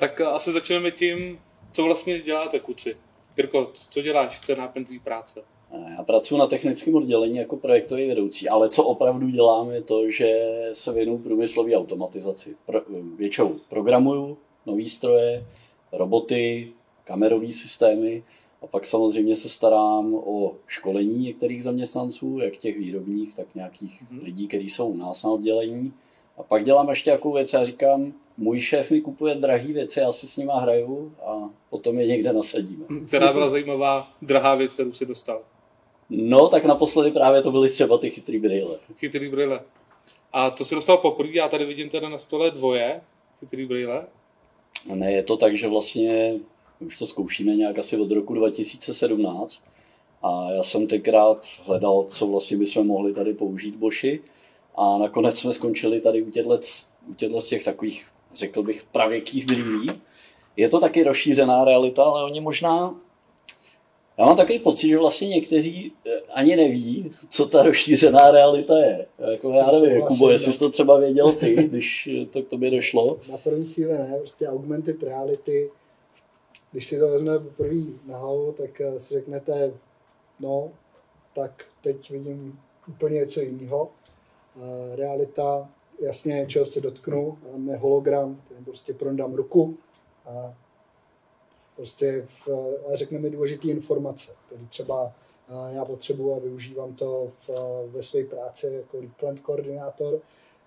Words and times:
Tak 0.00 0.20
asi 0.20 0.52
začneme 0.52 0.90
tím, 0.90 1.38
co 1.72 1.84
vlastně 1.84 2.20
děláte, 2.20 2.60
kuci. 2.60 2.96
Jirko, 3.36 3.70
co 3.74 4.02
děláš, 4.02 4.40
to 4.40 4.52
je 4.52 4.56
náplň 4.56 4.84
tvý 4.84 4.98
práce? 4.98 5.42
Já 5.96 6.02
pracuji 6.02 6.36
na 6.38 6.46
technickém 6.46 6.94
oddělení 6.94 7.36
jako 7.36 7.56
projektový 7.56 8.08
vedoucí, 8.08 8.48
ale 8.48 8.68
co 8.68 8.84
opravdu 8.84 9.28
dělám 9.28 9.70
je 9.70 9.82
to, 9.82 10.10
že 10.10 10.28
se 10.72 10.92
věnu 10.92 11.18
průmyslové 11.18 11.76
automatizaci. 11.76 12.56
Pro, 12.66 12.80
většinou 13.16 13.56
programuju 13.68 14.38
nové 14.66 14.88
stroje, 14.88 15.46
roboty, 15.92 16.72
kamerové 17.04 17.52
systémy 17.52 18.22
a 18.62 18.66
pak 18.66 18.86
samozřejmě 18.86 19.36
se 19.36 19.48
starám 19.48 20.14
o 20.14 20.54
školení 20.66 21.24
některých 21.24 21.62
zaměstnanců, 21.62 22.38
jak 22.38 22.56
těch 22.56 22.78
výrobních, 22.78 23.34
tak 23.34 23.46
nějakých 23.54 24.02
mm-hmm. 24.02 24.24
lidí, 24.24 24.48
kteří 24.48 24.68
jsou 24.68 24.88
u 24.88 24.96
nás 24.96 25.22
na 25.22 25.30
oddělení. 25.30 25.92
A 26.36 26.42
pak 26.42 26.64
dělám 26.64 26.88
ještě 26.88 27.10
jakou 27.10 27.32
věc, 27.32 27.52
já 27.52 27.64
říkám, 27.64 28.12
můj 28.40 28.60
šéf 28.60 28.90
mi 28.90 29.00
kupuje 29.00 29.34
drahé 29.34 29.72
věci, 29.72 30.00
já 30.00 30.12
si 30.12 30.26
s 30.26 30.36
nima 30.36 30.60
hraju 30.60 31.14
a 31.26 31.50
potom 31.70 31.98
je 31.98 32.06
někde 32.06 32.32
nasadíme. 32.32 32.84
Která 33.06 33.32
byla 33.32 33.50
zajímavá 33.50 34.08
drahá 34.22 34.54
věc, 34.54 34.72
kterou 34.72 34.92
si 34.92 35.06
dostal? 35.06 35.42
No, 36.10 36.48
tak 36.48 36.64
naposledy 36.64 37.10
právě 37.10 37.42
to 37.42 37.50
byly 37.50 37.70
třeba 37.70 37.98
ty 37.98 38.10
chytrý 38.10 38.38
brýle. 38.38 38.76
Chytrý 38.98 39.28
brýle. 39.28 39.60
A 40.32 40.50
to 40.50 40.64
si 40.64 40.74
dostal 40.74 40.96
poprvé, 40.96 41.32
já 41.32 41.48
tady 41.48 41.64
vidím 41.64 41.88
teda 41.88 42.08
na 42.08 42.18
stole 42.18 42.50
dvoje 42.50 43.00
chytrý 43.40 43.66
brýle. 43.66 44.06
Ne, 44.94 45.12
je 45.12 45.22
to 45.22 45.36
tak, 45.36 45.56
že 45.56 45.68
vlastně 45.68 46.34
už 46.80 46.98
to 46.98 47.06
zkoušíme 47.06 47.56
nějak 47.56 47.78
asi 47.78 47.96
od 47.96 48.10
roku 48.10 48.34
2017 48.34 49.64
a 50.22 50.50
já 50.50 50.62
jsem 50.62 50.86
tenkrát 50.86 51.46
hledal, 51.64 52.04
co 52.04 52.26
vlastně 52.26 52.56
bychom 52.56 52.86
mohli 52.86 53.14
tady 53.14 53.34
použít 53.34 53.76
Boši 53.76 54.20
a 54.76 54.98
nakonec 54.98 55.38
jsme 55.38 55.52
skončili 55.52 56.00
tady 56.00 56.22
u 56.22 56.30
těchto, 56.30 56.58
u 57.08 57.14
těchto 57.14 57.40
z 57.40 57.48
těch 57.48 57.64
takových, 57.64 58.06
řekl 58.34 58.62
bych, 58.62 58.84
pravěkých 58.92 59.46
brýlí. 59.46 59.90
Je 60.56 60.68
to 60.68 60.80
taky 60.80 61.04
rozšířená 61.04 61.64
realita, 61.64 62.04
ale 62.04 62.24
oni 62.24 62.40
možná 62.40 62.94
já 64.20 64.26
mám 64.26 64.36
takový 64.36 64.58
pocit, 64.58 64.88
že 64.88 64.98
vlastně 64.98 65.28
někteří 65.28 65.92
eh, 66.06 66.20
ani 66.32 66.56
neví, 66.56 67.12
co 67.30 67.46
ta 67.46 67.62
rozšířená 67.62 68.30
realita 68.30 68.78
je. 68.78 69.06
Jako 69.30 69.52
já 69.52 69.70
nevím, 69.70 70.02
Kubo, 70.02 70.30
jestli 70.30 70.52
jsi 70.52 70.58
to 70.58 70.70
třeba 70.70 70.98
věděl 70.98 71.32
ty, 71.32 71.54
když 71.54 72.08
to 72.30 72.42
k 72.42 72.48
tobě 72.48 72.70
došlo. 72.70 73.18
Na 73.30 73.38
první 73.38 73.66
chvíli 73.66 73.92
ne, 73.92 74.16
prostě 74.18 74.48
augmented 74.48 75.02
reality, 75.02 75.70
když 76.72 76.86
si 76.86 76.98
to 76.98 77.08
vezme 77.08 77.38
poprvé 77.38 77.82
na 78.06 78.18
hlavu, 78.18 78.52
tak 78.52 78.80
eh, 78.80 79.00
si 79.00 79.14
řeknete, 79.14 79.72
no, 80.40 80.72
tak 81.34 81.64
teď 81.80 82.10
vidím 82.10 82.58
úplně 82.88 83.14
něco 83.14 83.40
jiného. 83.40 83.90
Realita, 84.94 85.68
jasně, 86.00 86.46
čeho 86.46 86.66
se 86.66 86.80
dotknu, 86.80 87.38
máme 87.52 87.76
hologram, 87.76 88.42
ten 88.48 88.64
prostě 88.64 88.94
prondám 88.94 89.34
ruku 89.34 89.78
a 90.26 90.54
prostě 91.76 92.22
v, 92.26 92.48
řekneme 92.94 93.30
důležité 93.30 93.68
informace, 93.68 94.32
které 94.46 94.66
třeba 94.68 95.12
já 95.74 95.84
potřebuji 95.84 96.34
a 96.34 96.38
využívám 96.38 96.94
to 96.94 97.32
v, 97.46 97.50
ve 97.92 98.02
své 98.02 98.24
práci 98.24 98.66
jako 98.66 98.98
lead 98.98 99.12
plant 99.20 99.40
koordinátor, 99.40 100.20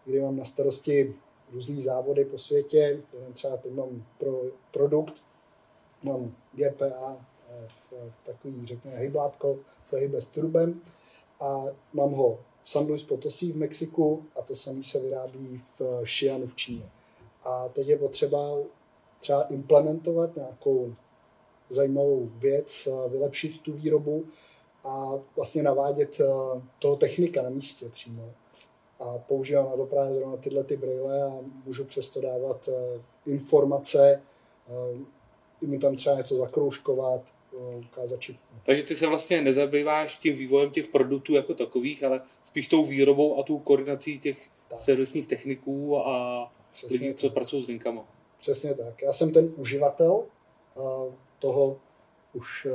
kdy 0.06 0.22
mám 0.22 0.38
na 0.38 0.46
starosti 0.46 1.16
různé 1.52 1.82
závody 1.82 2.26
po 2.26 2.38
světě, 2.38 3.02
třeba 3.34 3.58
teď 3.58 3.74
mám 3.74 4.06
pro 4.18 4.42
produkt, 4.72 5.14
mám 6.04 6.36
GPA, 6.54 7.26
takový, 8.26 8.68
řekněme, 8.68 8.98
hyblátko, 8.98 9.60
se 9.86 9.98
hybe 9.98 10.22
s 10.22 10.28
trubem 10.28 10.82
a 11.40 11.64
mám 11.94 12.12
ho 12.12 12.40
v 12.64 12.70
San 12.70 12.88
Luis 12.88 13.04
Potosí 13.04 13.52
v 13.52 13.58
Mexiku 13.58 14.26
a 14.36 14.42
to 14.42 14.56
samé 14.56 14.84
se 14.84 15.00
vyrábí 15.00 15.62
v 15.80 16.04
Xi'anu 16.04 16.48
v 16.48 16.56
Číně. 16.56 16.90
A 17.44 17.70
teď 17.70 17.88
je 17.88 17.98
potřeba 17.98 18.58
třeba 19.20 19.42
implementovat 19.42 20.36
nějakou 20.36 20.96
zajímavou 21.70 22.30
věc, 22.36 22.88
vylepšit 23.10 23.62
tu 23.62 23.74
výrobu 23.74 24.26
a 24.84 25.12
vlastně 25.36 25.64
navádět 25.64 26.20
eh, 26.20 26.26
toho 26.80 26.96
technika 26.96 27.42
na 27.42 27.50
místě 27.50 27.90
přímo. 27.90 28.32
A 29.00 29.18
používám 29.18 29.70
na 29.70 29.76
to 29.76 29.86
právě 29.86 30.14
zrovna 30.14 30.38
tyhle 30.38 30.64
ty 30.64 30.78
brýle 30.78 31.24
a 31.24 31.40
můžu 31.66 31.86
přesto 31.86 32.22
dávat 32.22 32.70
eh, 32.72 33.02
informace, 33.26 34.22
eh, 35.62 35.66
mu 35.66 35.80
tam 35.80 35.96
třeba 35.96 36.16
něco 36.16 36.36
zakroužkovat, 36.36 37.22
ukázat 37.92 38.20
čip. 38.20 38.38
Takže 38.66 38.84
ty 38.84 38.96
se 38.96 39.08
vlastně 39.08 39.42
nezabýváš 39.42 40.18
tím 40.18 40.36
vývojem 40.36 40.72
těch 40.72 40.88
produktů 40.88 41.34
jako 41.36 41.54
takových, 41.54 42.04
ale 42.04 42.22
spíš 42.44 42.68
tou 42.68 42.86
výrobou 42.86 43.40
a 43.40 43.44
tou 43.44 43.60
koordinací 43.60 44.20
těch 44.20 44.50
tak. 44.70 44.80
servisních 44.80 45.28
techniků 45.28 45.98
a 45.98 46.52
Přesně 46.74 46.94
lidí, 46.98 47.08
tak. 47.08 47.16
co 47.18 47.30
pracují 47.30 47.64
s 47.64 47.68
linkama. 47.68 48.06
Přesně 48.40 48.74
tak. 48.76 49.02
Já 49.02 49.14
jsem 49.14 49.34
ten 49.34 49.54
uživatel 49.58 50.24
toho 51.40 51.80
už, 52.34 52.68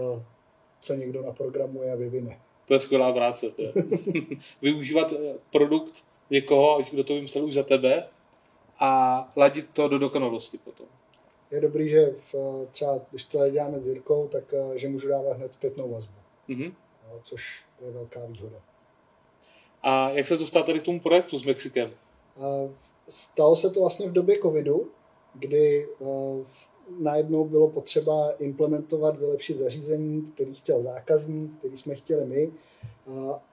co 0.81 0.95
někdo 0.95 1.23
naprogramuje 1.23 1.93
a 1.93 1.97
vyvine. 1.97 2.41
To 2.67 2.75
je 2.75 2.81
skvělá 2.81 3.13
práce. 3.13 3.51
To 3.51 3.63
je. 3.63 3.73
Využívat 4.63 5.13
eh, 5.13 5.35
produkt 5.53 6.05
někoho, 6.31 6.81
kdo 6.91 7.05
to 7.05 7.15
vymyslel 7.15 7.45
už 7.45 7.55
za 7.55 7.63
tebe 7.63 8.09
a 8.79 9.33
ladit 9.37 9.67
to 9.73 9.89
do 9.89 9.99
dokonalosti 9.99 10.59
potom. 10.59 10.87
Je 11.51 11.61
dobrý, 11.61 11.89
že 11.89 12.15
v, 12.33 12.35
třeba, 12.71 13.01
když 13.11 13.25
to 13.25 13.51
děláme 13.51 13.81
s 13.81 13.87
Jirkou, 13.87 14.29
tak 14.29 14.55
eh, 14.55 14.79
že 14.79 14.89
můžu 14.89 15.09
dávat 15.09 15.37
hned 15.37 15.53
zpětnou 15.53 15.91
vazbu. 15.91 16.15
Mm-hmm. 16.49 16.73
No, 17.09 17.21
což 17.23 17.65
je 17.85 17.91
velká 17.91 18.27
výhoda. 18.27 18.57
A 19.83 20.11
jak 20.11 20.27
se 20.27 20.39
to 20.39 20.47
stalo 20.47 20.67
tady 20.67 20.81
k 20.81 20.85
tomu 20.85 21.01
projektu 21.01 21.39
s 21.39 21.47
Mexikem? 21.47 21.91
Stalo 23.09 23.57
se 23.57 23.71
to 23.71 23.81
vlastně 23.81 24.09
v 24.09 24.13
době 24.13 24.39
covidu, 24.43 24.91
kdy 25.35 25.89
eh, 26.01 26.45
najednou 26.99 27.45
bylo 27.45 27.69
potřeba 27.69 28.31
implementovat, 28.31 29.19
vylepšit 29.19 29.57
zařízení, 29.57 30.23
který 30.23 30.55
chtěl 30.55 30.83
zákazník, 30.83 31.59
který 31.59 31.77
jsme 31.77 31.95
chtěli 31.95 32.27
my 32.27 32.53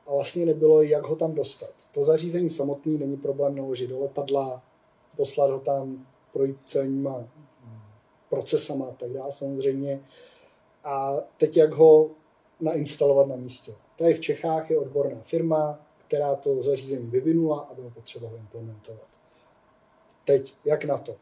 a 0.07 0.13
vlastně 0.13 0.45
nebylo, 0.45 0.81
jak 0.81 1.03
ho 1.03 1.15
tam 1.15 1.33
dostat. 1.33 1.73
To 1.91 2.03
zařízení 2.03 2.49
samotný 2.49 2.97
není 2.97 3.17
problém 3.17 3.55
naložit 3.55 3.87
do 3.87 3.99
letadla, 3.99 4.61
poslat 5.17 5.51
ho 5.51 5.59
tam, 5.59 6.05
projít 6.33 6.57
celníma 6.65 7.27
procesama 8.29 8.85
a 8.85 8.91
tak 8.91 9.11
dále 9.11 9.31
samozřejmě. 9.31 9.99
A 10.83 11.13
teď 11.37 11.57
jak 11.57 11.73
ho 11.73 12.09
nainstalovat 12.59 13.27
na 13.27 13.35
místě. 13.35 13.75
Tady 13.97 14.13
v 14.13 14.21
Čechách 14.21 14.71
je 14.71 14.77
odborná 14.77 15.21
firma, 15.21 15.79
která 16.07 16.35
to 16.35 16.63
zařízení 16.63 17.09
vyvinula 17.09 17.59
a 17.59 17.73
bylo 17.73 17.89
potřeba 17.89 18.29
ho 18.29 18.37
implementovat. 18.37 19.07
Teď, 20.25 20.53
jak 20.65 20.85
na 20.85 20.97
to? 20.97 21.15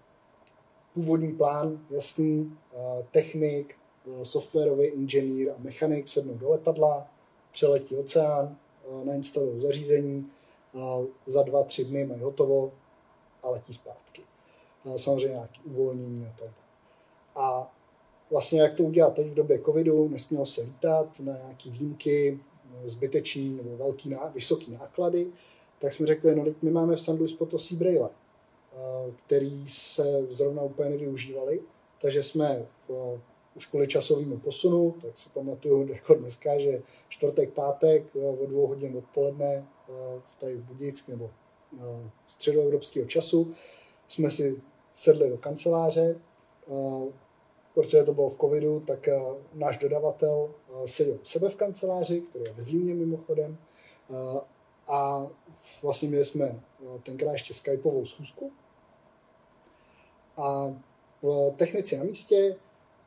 původní 0.94 1.34
plán, 1.34 1.86
jasný, 1.90 2.58
eh, 2.74 3.06
technik, 3.12 3.76
eh, 4.08 4.26
softwarový 4.26 4.88
inženýr 4.88 5.52
a 5.52 5.56
mechanik 5.58 6.08
sednou 6.08 6.34
do 6.34 6.50
letadla, 6.50 7.08
přeletí 7.52 7.96
oceán, 7.96 8.58
eh, 8.84 9.06
nainstalují 9.06 9.62
zařízení, 9.62 10.30
za 11.26 11.44
dva, 11.44 11.64
tři 11.64 11.86
dny 11.86 12.06
mají 12.06 12.22
hotovo 12.22 12.72
a 13.44 13.50
letí 13.50 13.74
zpátky. 13.74 14.22
Samozřejmě 14.98 15.34
nějaké 15.34 15.60
uvolnění 15.66 16.26
a 16.26 16.30
tak 16.30 16.40
dále. 16.40 16.63
A 17.36 17.76
vlastně 18.30 18.62
jak 18.62 18.74
to 18.74 18.84
udělat 18.84 19.14
teď 19.14 19.28
v 19.28 19.34
době 19.34 19.62
covidu, 19.66 20.10
nesmělo 20.10 20.46
se 20.46 20.62
lítat 20.62 21.20
na 21.20 21.38
nějaké 21.38 21.70
výjimky, 21.70 22.40
zbytečný 22.86 23.54
nebo 23.54 23.78
velký, 23.78 24.16
vysoký 24.34 24.72
náklady, 24.72 25.28
tak 25.80 25.94
jsme 25.94 26.08
řekli, 26.08 26.36
no 26.36 26.46
my 26.62 26.72
máme 26.72 26.96
v 26.96 27.02
San 27.02 27.18
Luis 27.18 27.34
Potosí 27.34 27.76
Braille 27.76 28.10
který 29.26 29.66
se 29.70 30.28
zrovna 30.30 30.62
úplně 30.62 30.90
nevyužívaly. 30.90 31.62
Takže 32.02 32.24
jsme 32.24 32.66
už 33.56 33.66
kvůli 33.66 33.88
časovému 33.88 34.38
posunu, 34.38 34.96
tak 35.02 35.20
si 35.20 35.30
pamatuju 35.30 35.88
jako 35.94 36.14
dneska, 36.14 36.60
že 36.60 36.82
čtvrtek, 37.10 37.54
pátek 37.54 38.16
o 38.16 38.46
dvou 38.46 38.68
hodin 38.68 38.98
odpoledne 38.98 39.68
v 40.20 40.40
tady 40.40 40.58
Budick 40.58 41.08
nebo 41.08 41.32
středoevropského 42.28 43.06
času 43.08 43.52
jsme 44.08 44.32
si 44.32 44.62
sedli 44.94 45.30
do 45.30 45.38
kanceláře, 45.38 46.20
protože 47.74 48.04
to 48.04 48.14
bylo 48.14 48.30
v 48.30 48.38
covidu, 48.38 48.80
tak 48.80 49.10
náš 49.54 49.78
dodavatel 49.78 50.50
seděl 50.86 51.16
u 51.22 51.26
sebe 51.26 51.50
v 51.50 51.56
kanceláři, 51.56 52.22
který 52.22 52.44
je 52.46 52.54
ve 52.54 52.62
Zlíně 52.62 52.94
mimochodem, 52.94 53.58
a 54.88 55.28
vlastně 55.82 56.10
měli 56.10 56.26
jsme 56.26 56.60
tenkrát 57.04 57.32
ještě 57.32 57.54
skypovou 57.54 58.06
schůzku, 58.06 58.52
a 60.38 60.76
technici 61.56 61.98
na 61.98 62.04
místě 62.04 62.56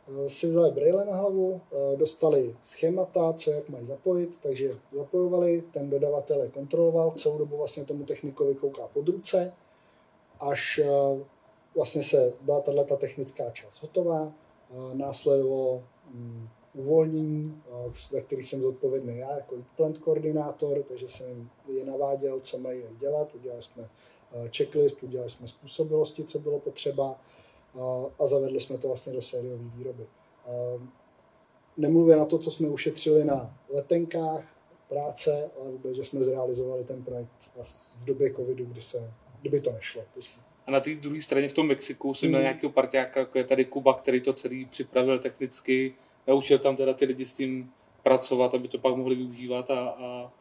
eh, 0.09 0.29
si 0.29 0.49
vzali 0.49 0.71
brýle 0.71 1.05
na 1.05 1.17
hlavu, 1.17 1.61
eh, 1.73 1.97
dostali 1.97 2.57
schémata, 2.63 3.33
co 3.33 3.51
jak 3.51 3.69
mají 3.69 3.87
zapojit, 3.87 4.39
takže 4.43 4.79
zapojovali, 4.93 5.65
ten 5.73 5.91
dodavatel 5.91 6.43
je 6.43 6.49
kontroloval, 6.49 7.11
celou 7.11 7.39
dobu 7.39 7.57
vlastně 7.57 7.85
tomu 7.85 8.05
technikovi 8.05 8.55
kouká 8.55 8.83
pod 8.93 9.09
ruce, 9.09 9.53
až 10.41 10.79
eh, 10.85 11.25
vlastně 11.75 12.03
se 12.03 12.33
byla 12.41 12.61
tato 12.61 12.97
technická 12.97 13.51
část 13.51 13.83
hotová, 13.83 14.33
následovalo 14.95 15.85
mm, 16.11 16.49
uvolnění, 16.75 17.63
za 18.11 18.21
který 18.21 18.43
jsem 18.43 18.61
zodpovědný 18.61 19.19
já 19.19 19.37
jako 19.37 19.57
plant 19.77 19.99
koordinátor, 19.99 20.83
takže 20.83 21.09
jsem 21.09 21.51
je 21.73 21.85
naváděl, 21.85 22.41
co 22.41 22.59
mají 22.59 22.83
dělat, 22.99 23.35
udělali 23.35 23.63
jsme 23.63 23.89
checklist, 24.57 25.03
udělali 25.03 25.31
jsme 25.31 25.49
způsobilosti, 25.49 26.25
co 26.25 26.39
bylo 26.39 26.59
potřeba. 26.59 27.21
a 28.19 28.27
zavedli 28.27 28.61
jsme 28.61 28.79
to 28.79 28.89
vlastně 28.89 29.13
do 29.13 29.23
sériové 29.23 29.65
výroby. 29.77 30.07
Nemluvě 31.77 32.17
na 32.17 32.25
to, 32.25 32.39
co 32.39 32.51
jsme 32.51 32.69
ušetřili 32.69 33.25
na 33.25 33.59
letenkách, 33.69 34.57
práce, 34.89 35.51
ale 35.61 35.71
vůbec, 35.71 35.97
že 35.97 36.05
jsme 36.05 36.23
zrealizovali 36.23 36.85
ten 36.85 37.05
projekt 37.05 37.51
v 38.01 38.05
době 38.05 38.35
covidu, 38.35 38.65
kdy 38.65 38.81
se, 38.81 39.13
kdyby 39.41 39.61
to 39.61 39.73
nešlo. 39.73 40.03
A 40.67 40.71
na 40.71 40.81
té 40.81 40.95
druhé 40.95 41.23
straně 41.23 41.49
v 41.49 41.53
tom 41.53 41.67
Mexiku 41.67 42.15
jsem 42.15 42.29
měl 42.29 42.39
hmm. 42.39 42.45
nějakého 42.45 42.73
parťáka, 42.73 43.21
jako 43.21 43.39
je 43.39 43.45
tady 43.45 43.65
Kuba, 43.65 43.95
který 43.95 44.21
to 44.21 44.33
celý 44.33 44.65
připravil 44.65 45.19
technicky, 45.19 45.95
naučil 46.27 46.59
tam 46.59 46.77
teda 46.77 46.95
ty 46.95 47.05
lidi 47.05 47.25
s 47.25 47.33
tím 47.33 47.73
pracovat, 48.03 48.55
aby 48.55 48.69
to 48.69 48.79
pak 48.79 48.97
mohli 48.97 49.15
využívat 49.15 49.71
a, 49.71 49.89
a 49.89 50.33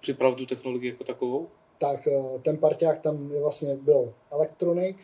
připravit 0.00 0.36
tu 0.36 0.46
technologii 0.46 0.90
jako 0.90 1.04
takovou? 1.04 1.48
Tak 1.78 2.06
eh, 2.06 2.38
ten 2.38 2.58
parťák 2.58 3.00
tam 3.00 3.32
je 3.32 3.40
vlastně 3.40 3.76
byl 3.76 4.14
elektronik 4.30 4.96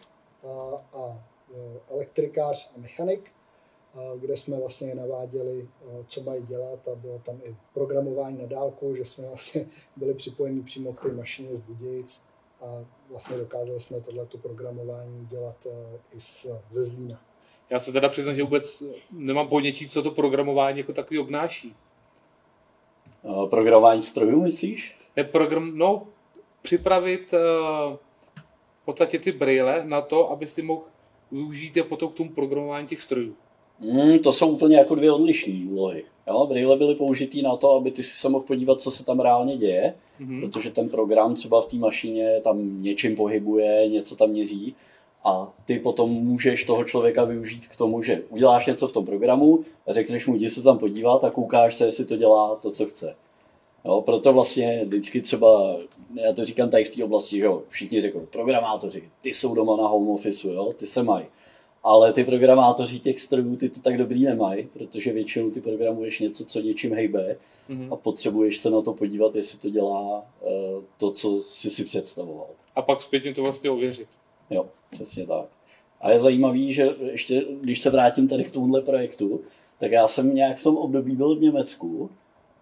a, 0.45 0.77
a 0.99 1.25
eh, 1.55 1.81
elektrikář 1.91 2.71
a 2.77 2.81
mechanik, 2.81 3.31
kde 4.19 4.37
jsme 4.37 4.61
vlastně 4.61 4.95
naváděli, 4.95 5.69
eh, 5.69 6.05
co 6.07 6.23
mají 6.23 6.47
dělat 6.47 6.89
a 6.89 6.95
bylo 6.95 7.19
tam 7.19 7.41
i 7.45 7.57
programování 7.75 8.39
na 8.39 8.47
dálku, 8.47 8.97
že 8.97 9.05
jsme 9.05 9.27
vlastně 9.29 9.67
byli 9.97 10.15
připojeni 10.15 10.63
přímo 10.63 10.93
k 10.93 11.03
té 11.03 11.13
mašině 11.13 11.57
z 11.57 11.61
Budějic 11.61 12.32
a 12.63 12.85
vlastně 13.11 13.37
dokázali 13.37 13.81
jsme 13.81 14.01
tohleto 14.01 14.39
programování 14.39 15.27
dělat 15.27 15.67
i 16.17 16.21
ze 16.71 16.85
Zlína. 16.85 17.21
Já 17.71 17.81
se 17.81 17.93
teda 17.93 18.09
přiznám, 18.09 18.35
že 18.35 18.43
vůbec 18.43 18.83
nemám 19.11 19.49
ponětí, 19.49 19.89
co 19.89 20.03
to 20.03 20.11
programování 20.11 20.79
jako 20.79 20.93
takový 20.93 21.19
obnáší. 21.19 21.77
Programování 23.51 24.03
strojů, 24.03 24.43
myslíš? 24.43 24.97
Ne, 25.17 25.25
program, 25.25 25.79
no, 25.79 26.07
připravit 26.63 27.33
uh, 27.33 27.97
v 28.83 28.85
podstatě 28.85 29.19
ty 29.19 29.33
braille 29.33 29.85
na 29.85 30.01
to, 30.01 30.31
aby 30.31 30.47
si 30.47 30.63
mohl 30.63 30.83
využít 31.33 31.77
je 31.77 31.83
potom 31.83 32.13
k 32.13 32.15
tomu 32.15 32.31
programování 32.31 32.87
těch 32.87 33.01
strojů. 33.01 33.35
Mm, 33.79 34.19
to 34.19 34.33
jsou 34.33 34.49
úplně 34.49 34.77
jako 34.77 34.95
dvě 34.95 35.13
odlišné 35.13 35.67
úlohy. 35.71 36.05
Jo, 36.27 36.47
braille 36.47 36.77
byly 36.77 36.95
použitý 36.95 37.43
na 37.43 37.57
to, 37.57 37.75
aby 37.75 37.91
ty 37.91 38.03
si 38.03 38.17
se 38.19 38.29
mohl 38.29 38.45
podívat, 38.45 38.81
co 38.81 38.91
se 38.91 39.05
tam 39.05 39.21
reálně 39.21 39.57
děje, 39.57 39.95
mm-hmm. 40.21 40.41
protože 40.41 40.71
ten 40.71 40.89
program 40.89 41.35
třeba 41.35 41.61
v 41.63 41.67
té 41.67 41.77
mašině 41.77 42.41
tam 42.45 42.83
něčím 42.83 43.17
pohybuje, 43.17 43.89
něco 43.89 44.17
tam 44.17 44.31
měří 44.31 44.75
a 45.25 45.53
ty 45.65 45.79
potom 45.79 46.11
můžeš 46.11 46.65
toho 46.65 46.85
člověka 46.85 47.25
využít 47.25 47.67
k 47.67 47.77
tomu, 47.77 48.03
že 48.03 48.23
uděláš 48.29 48.67
něco 48.67 48.89
v 48.89 48.93
tom 48.93 49.07
programu, 49.07 49.65
řekneš 49.89 50.27
mu, 50.27 50.35
jdi 50.37 50.51
se 50.51 50.63
tam 50.63 50.79
podívat 50.79 51.25
a 51.25 51.31
koukáš 51.31 51.75
se, 51.75 51.87
jestli 51.87 52.05
to 52.05 52.17
dělá 52.17 52.57
to, 52.57 52.71
co 52.71 52.87
chce. 52.87 53.15
Jo, 53.85 54.01
proto 54.01 54.33
vlastně 54.33 54.85
vždycky 54.85 55.21
třeba, 55.21 55.77
já 56.15 56.33
to 56.33 56.45
říkám 56.45 56.71
tady 56.71 56.85
v 56.85 56.97
té 56.97 57.05
oblasti, 57.05 57.39
že 57.39 57.45
jo, 57.45 57.63
všichni 57.69 58.01
řeknou, 58.01 58.27
programátoři, 58.33 59.11
ty 59.21 59.35
jsou 59.35 59.55
doma 59.55 59.77
na 59.77 59.87
home 59.87 60.09
office, 60.09 60.49
jo, 60.49 60.73
ty 60.73 60.87
se 60.87 61.03
mají. 61.03 61.27
Ale 61.83 62.13
ty 62.13 62.25
programátoři 62.25 62.99
těch 62.99 63.21
strojů, 63.21 63.57
ty 63.57 63.69
to 63.69 63.81
tak 63.81 63.99
dobrý 63.99 64.25
nemají, 64.25 64.69
protože 64.73 65.13
většinou 65.13 65.51
ty 65.51 65.61
programuješ 65.61 66.21
něco, 66.21 66.45
co 66.45 66.61
něčím 66.61 66.95
hejbe 66.95 67.37
mm-hmm. 67.71 67.93
a 67.93 67.97
potřebuješ 67.97 68.59
se 68.59 68.71
na 68.71 68.81
to 68.81 68.93
podívat, 68.93 69.37
jestli 69.37 69.59
to 69.59 69.71
dělá 69.71 70.19
uh, 70.19 70.83
to, 70.99 71.11
co 71.11 71.43
jsi 71.43 71.71
si 71.71 71.85
představoval. 71.85 72.47
A 72.77 72.83
pak 72.83 73.03
zpětně 73.03 73.35
to 73.35 73.43
vlastně 73.43 73.71
ověřit. 73.71 74.09
Jo, 74.51 74.67
přesně 74.91 75.27
tak. 75.27 75.47
A 76.01 76.11
je 76.11 76.21
zajímavý, 76.21 76.73
že 76.73 76.89
ještě, 77.13 77.45
když 77.61 77.81
se 77.81 77.91
vrátím 77.91 78.29
tady 78.29 78.45
k 78.45 78.51
tomuhle 78.51 78.81
projektu, 78.81 79.41
tak 79.79 79.93
já 79.93 80.09
jsem 80.09 80.35
nějak 80.35 80.57
v 80.57 80.63
tom 80.63 80.77
období 80.77 81.17
byl 81.17 81.37
v 81.37 81.41
Německu 81.41 82.11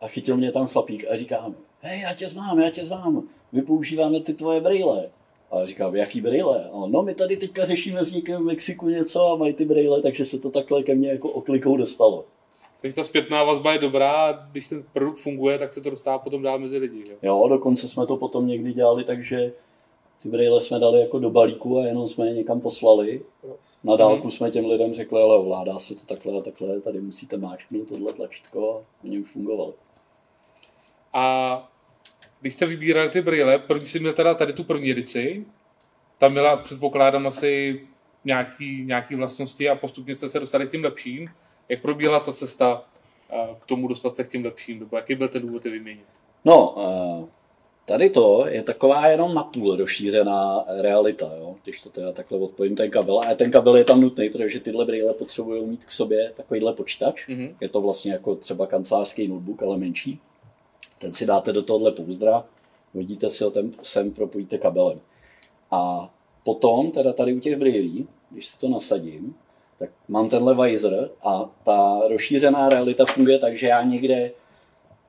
a 0.00 0.08
chytil 0.08 0.37
mě 0.37 0.52
tam 0.52 0.66
chlapík 0.66 1.05
a 1.11 1.16
říká 1.16 1.49
mi, 1.49 1.55
hej, 1.81 2.00
já 2.00 2.14
tě 2.14 2.28
znám, 2.28 2.61
já 2.61 2.70
tě 2.70 2.84
znám, 2.84 3.28
my 3.52 3.62
používáme 3.62 4.20
ty 4.20 4.34
tvoje 4.34 4.61
brýle. 4.61 5.11
A 5.50 5.67
říkám, 5.67 5.97
jaký 5.97 6.20
brýle? 6.20 6.70
A 6.73 6.87
no, 6.87 7.02
my 7.02 7.14
tady 7.14 7.37
teďka 7.37 7.64
řešíme 7.64 8.05
s 8.05 8.12
někým 8.12 8.37
v 8.37 8.41
Mexiku 8.41 8.88
něco 8.88 9.26
a 9.26 9.37
mají 9.37 9.55
ty 9.55 9.64
brýle, 9.64 10.02
takže 10.02 10.25
se 10.25 10.38
to 10.38 10.50
takhle 10.50 10.82
ke 10.82 10.94
mně 10.94 11.08
jako 11.08 11.31
oklikou 11.31 11.76
dostalo. 11.76 12.25
Takže 12.81 12.94
ta 12.94 13.05
zpětná 13.05 13.44
vazba 13.44 13.73
je 13.73 13.79
dobrá 13.79 14.12
a 14.12 14.32
když 14.32 14.69
ten 14.69 14.85
produkt 14.93 15.19
funguje, 15.19 15.58
tak 15.58 15.73
se 15.73 15.81
to 15.81 15.91
dostává 15.91 16.19
potom 16.19 16.43
dál 16.43 16.58
mezi 16.58 16.79
lidi. 16.79 17.05
Jo? 17.11 17.17
jo, 17.23 17.49
dokonce 17.49 17.88
jsme 17.88 18.06
to 18.06 18.17
potom 18.17 18.47
někdy 18.47 18.73
dělali, 18.73 19.05
takže 19.05 19.52
ty 20.23 20.29
brýle 20.29 20.61
jsme 20.61 20.79
dali 20.79 21.00
jako 21.00 21.19
do 21.19 21.31
balíku 21.31 21.79
a 21.79 21.85
jenom 21.85 22.08
jsme 22.08 22.26
je 22.26 22.35
někam 22.35 22.61
poslali. 22.61 23.23
Na 23.85 23.97
dálku 23.97 24.23
hmm. 24.23 24.31
jsme 24.31 24.50
těm 24.50 24.67
lidem 24.67 24.94
řekli, 24.94 25.23
ale 25.23 25.37
ovládá 25.37 25.79
se 25.79 25.94
to 25.94 26.06
takhle 26.06 26.38
a 26.38 26.43
takhle, 26.43 26.81
tady 26.81 27.00
musíte 27.00 27.37
máčknout 27.37 27.88
tohle 27.88 28.12
tlačítko 28.12 28.75
a 28.75 29.05
oni 29.05 29.19
už 29.19 29.31
fungovali. 29.31 29.73
A 31.12 31.69
když 32.40 32.52
jste 32.52 32.66
vybírali 32.66 33.10
ty 33.10 33.22
brýle, 33.22 33.58
první 33.58 33.87
si 33.87 34.00
měl 34.00 34.12
teda 34.12 34.34
tady 34.34 34.52
tu 34.52 34.64
první 34.64 34.90
edici, 34.90 35.44
tam 36.19 36.34
byla, 36.34 36.56
předpokládám, 36.56 37.26
asi 37.26 37.81
nějaký, 38.25 38.84
nějaký 38.84 39.14
vlastnosti 39.14 39.69
a 39.69 39.75
postupně 39.75 40.14
jste 40.14 40.28
se 40.28 40.40
dostali 40.40 40.66
k 40.66 40.70
tím 40.70 40.84
lepším. 40.84 41.31
Jak 41.69 41.82
probíhala 41.82 42.20
ta 42.20 42.32
cesta 42.32 42.84
k 43.60 43.66
tomu 43.66 43.88
dostat 43.88 44.16
se 44.16 44.25
k 44.25 44.31
těm 44.31 44.44
lepším, 44.44 44.78
nebo 44.78 44.96
jaký 44.96 45.14
byl 45.14 45.28
ten 45.28 45.42
důvod 45.42 45.64
je 45.64 45.70
vyměnit? 45.70 46.04
No, 46.44 46.75
tady 47.84 48.10
to 48.10 48.46
je 48.48 48.62
taková 48.62 49.06
jenom 49.06 49.34
napůl 49.34 49.76
rozšířená 49.76 50.64
realita, 50.69 51.31
jo? 51.38 51.56
když 51.64 51.82
to 51.82 51.90
teda 51.90 52.12
takhle 52.12 52.38
odpojím 52.38 52.76
ten 52.76 52.90
kabel. 52.90 53.20
A 53.20 53.34
ten 53.34 53.50
kabel 53.50 53.76
je 53.76 53.84
tam 53.84 54.00
nutný, 54.00 54.31
protože 54.31 54.60
tyhle 54.60 54.84
brýle 54.84 55.14
potřebují 55.14 55.66
mít 55.66 55.84
k 55.84 55.90
sobě 55.90 56.32
takovýhle 56.37 56.72
počítač. 56.72 57.28
Mm-hmm. 57.28 57.54
Je 57.60 57.69
to 57.69 57.81
vlastně 57.81 58.12
jako 58.12 58.34
třeba 58.34 58.66
kancelářský 58.66 59.28
notebook, 59.28 59.62
ale 59.62 59.76
menší. 59.76 60.20
Ten 61.00 61.14
si 61.14 61.26
dáte 61.26 61.52
do 61.52 61.62
tohohle 61.62 61.93
pouzdra, 61.93 62.44
hodíte 62.94 63.31
si 63.31 63.44
ho 63.44 63.50
ten 63.50 63.70
sem, 63.82 64.11
propojíte 64.11 64.58
kabelem. 64.58 65.00
A 65.70 66.11
potom, 66.44 66.91
teda 66.91 67.12
tady 67.12 67.35
u 67.35 67.41
těch 67.41 67.56
brýlí, 67.56 68.08
když 68.31 68.47
si 68.47 68.58
to 68.58 68.69
nasadím, 68.69 69.35
tak 69.79 69.91
mám 70.08 70.29
tenhle 70.29 70.70
visor 70.70 71.11
a 71.23 71.50
ta 71.64 72.00
rozšířená 72.08 72.69
realita 72.69 73.05
funguje 73.06 73.38
tak, 73.38 73.56
že 73.56 73.67
já 73.67 73.82
někde 73.82 74.32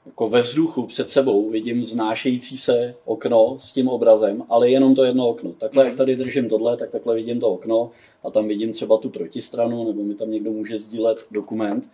jako 0.06 0.30
ve 0.30 0.42
vzduchu 0.42 0.86
před 0.86 1.10
sebou 1.10 1.50
vidím 1.50 1.86
znášející 1.86 2.58
se 2.58 2.96
okno 3.06 3.56
s 3.60 3.74
tím 3.74 3.88
obrazem, 3.88 4.44
ale 4.50 4.70
jenom 4.70 4.96
to 4.96 5.04
jedno 5.04 5.28
okno. 5.28 5.52
Takhle, 5.52 5.84
jak 5.84 5.94
mhm. 5.94 5.98
tady 5.98 6.16
držím 6.16 6.50
tohle, 6.50 6.78
tak 6.78 6.90
takhle 6.90 7.16
vidím 7.16 7.40
to 7.40 7.48
okno 7.48 7.92
a 8.24 8.32
tam 8.32 8.48
vidím 8.48 8.74
třeba 8.74 8.98
tu 8.98 9.10
protistranu, 9.10 9.88
nebo 9.88 10.04
mi 10.04 10.16
tam 10.16 10.32
někdo 10.32 10.52
může 10.52 10.78
sdílet 10.78 11.18
dokument. 11.32 11.90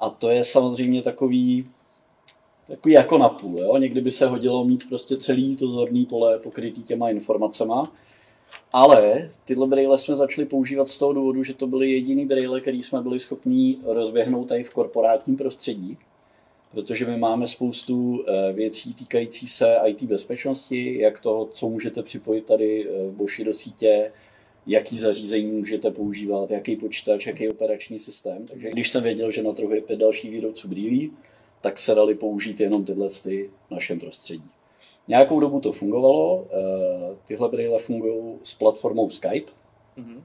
A 0.00 0.10
to 0.10 0.30
je 0.30 0.44
samozřejmě 0.44 1.02
takový 1.02 1.66
takový 2.70 2.94
jako 2.94 3.18
napůl. 3.18 3.60
Jo? 3.60 3.76
Někdy 3.76 4.00
by 4.00 4.10
se 4.10 4.26
hodilo 4.26 4.64
mít 4.64 4.88
prostě 4.88 5.16
celý 5.16 5.56
to 5.56 5.68
zorný 5.68 6.06
pole 6.06 6.38
pokrytý 6.38 6.82
těma 6.82 7.10
informacema. 7.10 7.92
Ale 8.72 9.30
tyhle 9.44 9.66
brýle 9.66 9.98
jsme 9.98 10.16
začali 10.16 10.46
používat 10.46 10.88
z 10.88 10.98
toho 10.98 11.12
důvodu, 11.12 11.44
že 11.44 11.54
to 11.54 11.66
byly 11.66 11.90
jediný 11.90 12.26
brýle, 12.26 12.60
který 12.60 12.82
jsme 12.82 13.02
byli 13.02 13.20
schopni 13.20 13.76
rozběhnout 13.84 14.48
tady 14.48 14.64
v 14.64 14.74
korporátním 14.74 15.36
prostředí. 15.36 15.96
Protože 16.72 17.06
my 17.06 17.16
máme 17.16 17.46
spoustu 17.46 18.24
eh, 18.26 18.52
věcí 18.52 18.94
týkající 18.94 19.46
se 19.48 19.76
IT 19.86 20.02
bezpečnosti, 20.02 20.98
jak 20.98 21.20
toho, 21.20 21.48
co 21.52 21.68
můžete 21.68 22.02
připojit 22.02 22.46
tady 22.46 22.86
eh, 22.88 23.08
v 23.08 23.12
Boši 23.12 23.44
do 23.44 23.54
sítě, 23.54 24.12
jaký 24.66 24.98
zařízení 24.98 25.50
můžete 25.50 25.90
používat, 25.90 26.50
jaký 26.50 26.76
počítač, 26.76 27.26
jaký 27.26 27.48
operační 27.48 27.98
systém. 27.98 28.46
Takže 28.46 28.70
když 28.70 28.90
jsem 28.90 29.02
věděl, 29.02 29.30
že 29.30 29.42
na 29.42 29.52
trhu 29.52 29.74
je 29.74 29.80
pět 29.80 29.98
dalších 29.98 30.30
výrobců 30.30 30.68
brýlí, 30.68 31.12
tak 31.60 31.78
se 31.78 31.94
dali 31.94 32.14
použít 32.14 32.60
jenom 32.60 32.84
tyhle 32.84 33.08
ty 33.22 33.50
v 33.68 33.70
našem 33.70 34.00
prostředí. 34.00 34.50
Nějakou 35.08 35.40
dobu 35.40 35.60
to 35.60 35.72
fungovalo, 35.72 36.46
eh, 36.50 37.16
tyhle 37.26 37.48
brýle 37.48 37.78
fungují 37.78 38.38
s 38.42 38.54
platformou 38.54 39.10
Skype 39.10 39.52
mm-hmm. 39.98 40.22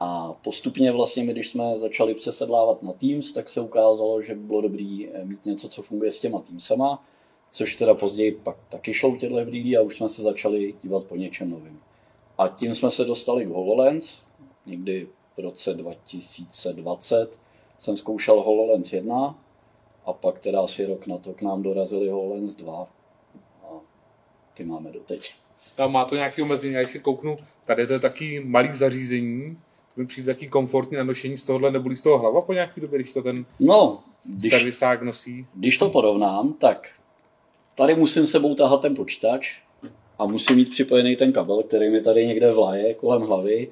a 0.00 0.32
postupně 0.32 0.92
vlastně 0.92 1.24
my, 1.24 1.32
když 1.32 1.48
jsme 1.48 1.76
začali 1.76 2.14
přesedlávat 2.14 2.82
na 2.82 2.92
Teams, 2.92 3.32
tak 3.32 3.48
se 3.48 3.60
ukázalo, 3.60 4.22
že 4.22 4.34
by 4.34 4.40
bylo 4.40 4.60
dobré 4.60 5.06
eh, 5.12 5.24
mít 5.24 5.46
něco, 5.46 5.68
co 5.68 5.82
funguje 5.82 6.10
s 6.10 6.20
těma 6.20 6.40
Teamsama, 6.40 7.04
což 7.50 7.76
teda 7.76 7.94
později 7.94 8.32
pak 8.32 8.56
taky 8.68 8.94
šlo 8.94 9.16
těchto 9.16 9.44
brýlí 9.44 9.76
a 9.76 9.82
už 9.82 9.96
jsme 9.96 10.08
se 10.08 10.22
začali 10.22 10.74
dívat 10.82 11.04
po 11.04 11.16
něčem 11.16 11.50
novým. 11.50 11.80
A 12.38 12.48
tím 12.48 12.74
jsme 12.74 12.90
se 12.90 13.04
dostali 13.04 13.44
k 13.44 13.48
HoloLens, 13.48 14.22
někdy 14.66 15.08
v 15.36 15.40
roce 15.40 15.74
2020 15.74 17.38
jsem 17.78 17.96
zkoušel 17.96 18.42
HoloLens 18.42 18.92
1 18.92 19.38
a 20.06 20.12
pak 20.12 20.38
teda 20.38 20.60
asi 20.60 20.86
rok 20.86 21.06
na 21.06 21.18
to 21.18 21.32
k 21.32 21.42
nám 21.42 21.62
dorazili 21.62 22.08
HoloLens 22.08 22.54
2 22.54 22.86
a 23.62 23.66
ty 24.54 24.64
máme 24.64 24.92
doteď. 24.92 25.34
A 25.78 25.86
má 25.86 26.04
to 26.04 26.16
nějaké 26.16 26.42
omezení, 26.42 26.74
já 26.74 26.86
si 26.86 26.98
kouknu, 26.98 27.36
tady 27.64 27.86
to 27.86 27.92
je 27.92 28.00
taky 28.00 28.40
malý 28.44 28.74
zařízení, 28.74 29.58
to 29.94 30.00
mi 30.00 30.06
přijde 30.06 30.34
taky 30.34 30.48
komfortní 30.48 30.96
na 30.96 31.04
nošení 31.04 31.36
z 31.36 31.46
tohohle, 31.46 31.70
nebolí 31.70 31.96
z 31.96 32.02
toho 32.02 32.18
hlava 32.18 32.40
po 32.40 32.52
nějaký 32.52 32.80
době, 32.80 32.98
když 32.98 33.12
to 33.12 33.22
ten 33.22 33.46
no, 33.60 34.00
když, 34.24 34.50
servisák 34.50 35.02
nosí? 35.02 35.46
Když 35.54 35.78
to 35.78 35.90
porovnám, 35.90 36.52
tak 36.52 36.88
tady 37.74 37.94
musím 37.94 38.26
sebou 38.26 38.54
tahat 38.54 38.82
ten 38.82 38.94
počítač 38.94 39.60
a 40.18 40.26
musím 40.26 40.56
mít 40.56 40.70
připojený 40.70 41.16
ten 41.16 41.32
kabel, 41.32 41.62
který 41.62 41.90
mi 41.90 42.00
tady 42.00 42.26
někde 42.26 42.52
vlaje 42.52 42.94
kolem 42.94 43.22
hlavy. 43.22 43.68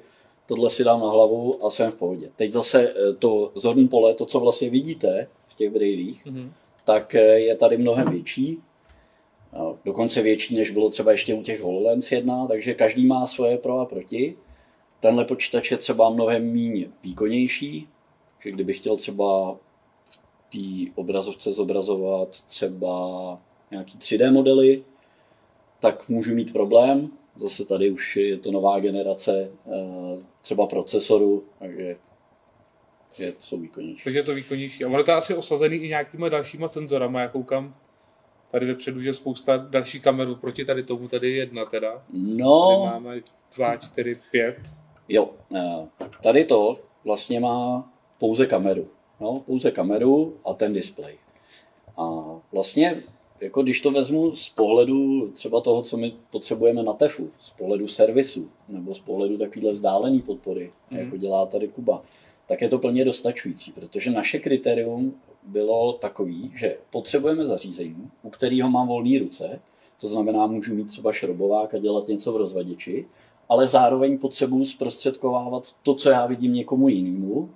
Tohle 0.47 0.69
si 0.69 0.83
dám 0.83 0.99
na 0.99 1.09
hlavu 1.09 1.65
a 1.65 1.69
jsem 1.69 1.91
v 1.91 1.95
pohodě. 1.95 2.29
Teď 2.35 2.51
zase 2.51 2.89
eh, 2.89 3.13
to 3.13 3.51
zorný 3.55 3.87
pole, 3.87 4.13
to, 4.13 4.25
co 4.25 4.39
vlastně 4.39 4.69
vidíte, 4.69 5.27
těch 5.55 5.69
brýlích, 5.69 6.25
mm-hmm. 6.25 6.49
tak 6.85 7.15
eh, 7.15 7.39
je 7.39 7.55
tady 7.55 7.77
mnohem 7.77 8.09
větší. 8.09 8.61
Dokonce 9.85 10.21
větší, 10.21 10.55
než 10.55 10.71
bylo 10.71 10.89
třeba 10.89 11.11
ještě 11.11 11.33
u 11.33 11.41
těch 11.41 11.61
HoloLens 11.61 12.11
1, 12.11 12.47
takže 12.47 12.73
každý 12.73 13.05
má 13.05 13.27
svoje 13.27 13.57
pro 13.57 13.79
a 13.79 13.85
proti. 13.85 14.35
tenhle 14.99 15.25
počítač 15.25 15.71
je 15.71 15.77
třeba 15.77 16.09
mnohem 16.09 16.53
méně 16.53 16.87
výkonnější, 17.03 17.87
že 18.43 18.51
kdybych 18.51 18.77
chtěl 18.77 18.97
třeba 18.97 19.57
v 20.09 20.17
té 20.49 20.91
obrazovce 20.95 21.51
zobrazovat 21.51 22.29
třeba 22.29 23.39
nějaký 23.71 23.97
3D 23.97 24.33
modely, 24.33 24.83
tak 25.79 26.09
můžu 26.09 26.35
mít 26.35 26.53
problém. 26.53 27.09
Zase 27.35 27.65
tady 27.65 27.91
už 27.91 28.17
je 28.17 28.37
to 28.37 28.51
nová 28.51 28.79
generace 28.79 29.51
eh, 29.67 29.71
třeba 30.41 30.67
procesoru, 30.67 31.43
takže 31.59 31.97
je, 33.19 33.33
jsou 33.39 33.57
výkonnější. 33.57 34.03
Takže 34.03 34.19
je 34.19 34.23
to 34.23 34.33
výkonnější. 34.33 34.85
A 34.85 34.87
ono 34.87 35.03
to 35.03 35.11
je 35.11 35.17
asi 35.17 35.33
osazený 35.35 35.75
i 35.77 35.87
nějakýma 35.87 36.29
dalšíma 36.29 36.67
senzorama, 36.67 37.21
já 37.21 37.27
koukám 37.27 37.75
tady 38.51 38.65
vepředu, 38.65 39.01
že 39.01 39.13
spousta 39.13 39.57
další 39.57 39.99
kamerů 39.99 40.35
proti 40.35 40.65
tady 40.65 40.83
tomu, 40.83 41.07
tady 41.07 41.29
je 41.29 41.35
jedna 41.35 41.65
teda. 41.65 42.03
No, 42.13 42.81
Tady 42.85 42.93
máme 42.93 43.21
dva, 43.55 43.77
čtyři, 43.77 44.17
pět. 44.31 44.57
jo, 45.09 45.29
eh, 45.55 45.87
tady 46.23 46.45
to 46.45 46.79
vlastně 47.03 47.39
má 47.39 47.89
pouze 48.19 48.45
kameru. 48.45 48.87
No, 49.19 49.39
pouze 49.45 49.71
kameru 49.71 50.37
a 50.45 50.53
ten 50.53 50.73
displej. 50.73 51.15
A 51.97 52.23
vlastně, 52.51 53.03
jako 53.41 53.63
když 53.63 53.81
to 53.81 53.91
vezmu 53.91 54.35
z 54.35 54.49
pohledu 54.49 55.31
třeba 55.31 55.61
toho, 55.61 55.81
co 55.81 55.97
my 55.97 56.13
potřebujeme 56.31 56.83
na 56.83 56.93
TEFu, 56.93 57.31
z 57.37 57.49
pohledu 57.51 57.87
servisu, 57.87 58.49
nebo 58.69 58.93
z 58.93 58.99
pohledu 58.99 59.37
takovéhle 59.37 59.71
vzdálené 59.71 60.19
podpory, 60.21 60.71
Mhm. 60.91 60.99
jako 60.99 61.17
dělá 61.17 61.45
tady 61.45 61.67
Kuba, 61.67 62.01
tak 62.47 62.61
je 62.61 62.69
to 62.69 62.79
plně 62.79 63.05
dostačující, 63.05 63.71
protože 63.71 64.11
naše 64.11 64.39
kritérium 64.39 65.13
bylo 65.43 65.93
takový, 65.93 66.51
že 66.55 66.77
potřebujeme 66.89 67.45
zařízení, 67.45 68.09
u 68.23 68.29
kterého 68.29 68.69
mám 68.69 68.87
volné 68.87 69.19
ruce, 69.19 69.59
to 70.01 70.07
znamená, 70.07 70.47
můžu 70.47 70.75
mít 70.75 70.87
třeba 70.87 71.11
šrobovák 71.11 71.73
a 71.73 71.77
dělat 71.77 72.07
něco 72.07 72.33
v 72.33 72.37
rozvaděči, 72.37 73.05
ale 73.49 73.67
zároveň 73.67 74.17
potřebuji 74.17 74.65
zprostředkovávat 74.65 75.75
to, 75.83 75.95
co 75.95 76.09
já 76.09 76.25
vidím 76.25 76.53
někomu 76.53 76.89
jinému. 76.89 77.49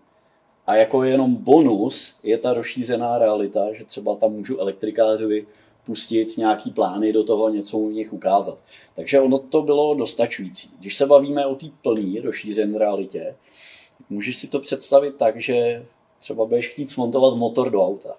A 0.68 0.76
jako 0.76 1.04
jenom 1.04 1.36
bonus 1.36 2.20
je 2.24 2.38
ta 2.38 2.54
rozšířená 2.54 3.18
realita, 3.18 3.74
že 3.74 3.86
třeba 3.86 4.16
tam 4.16 4.34
můžu 4.34 4.60
elektrikářovi 4.60 5.48
pustit 5.86 6.38
nějaký 6.38 6.72
plány 6.72 7.14
do 7.14 7.24
toho, 7.24 7.50
něco 7.50 7.78
u 7.78 7.90
nich 7.90 8.14
ukázat. 8.14 8.58
Takže 8.96 9.20
ono 9.20 9.40
to 9.40 9.62
bylo 9.62 9.96
dostačující. 9.96 10.70
Když 10.80 10.98
se 10.98 11.06
bavíme 11.06 11.46
o 11.46 11.56
té 11.56 11.66
plné 11.82 12.22
rozšířené 12.22 12.80
realitě, 12.80 13.36
můžeš 14.10 14.38
si 14.38 14.48
to 14.48 14.60
představit 14.60 15.16
tak, 15.16 15.42
že 15.42 15.86
třeba 16.20 16.46
budeš 16.46 16.68
chtít 16.68 16.92
smontovat 16.92 17.36
motor 17.36 17.70
do 17.70 17.86
auta. 17.86 18.16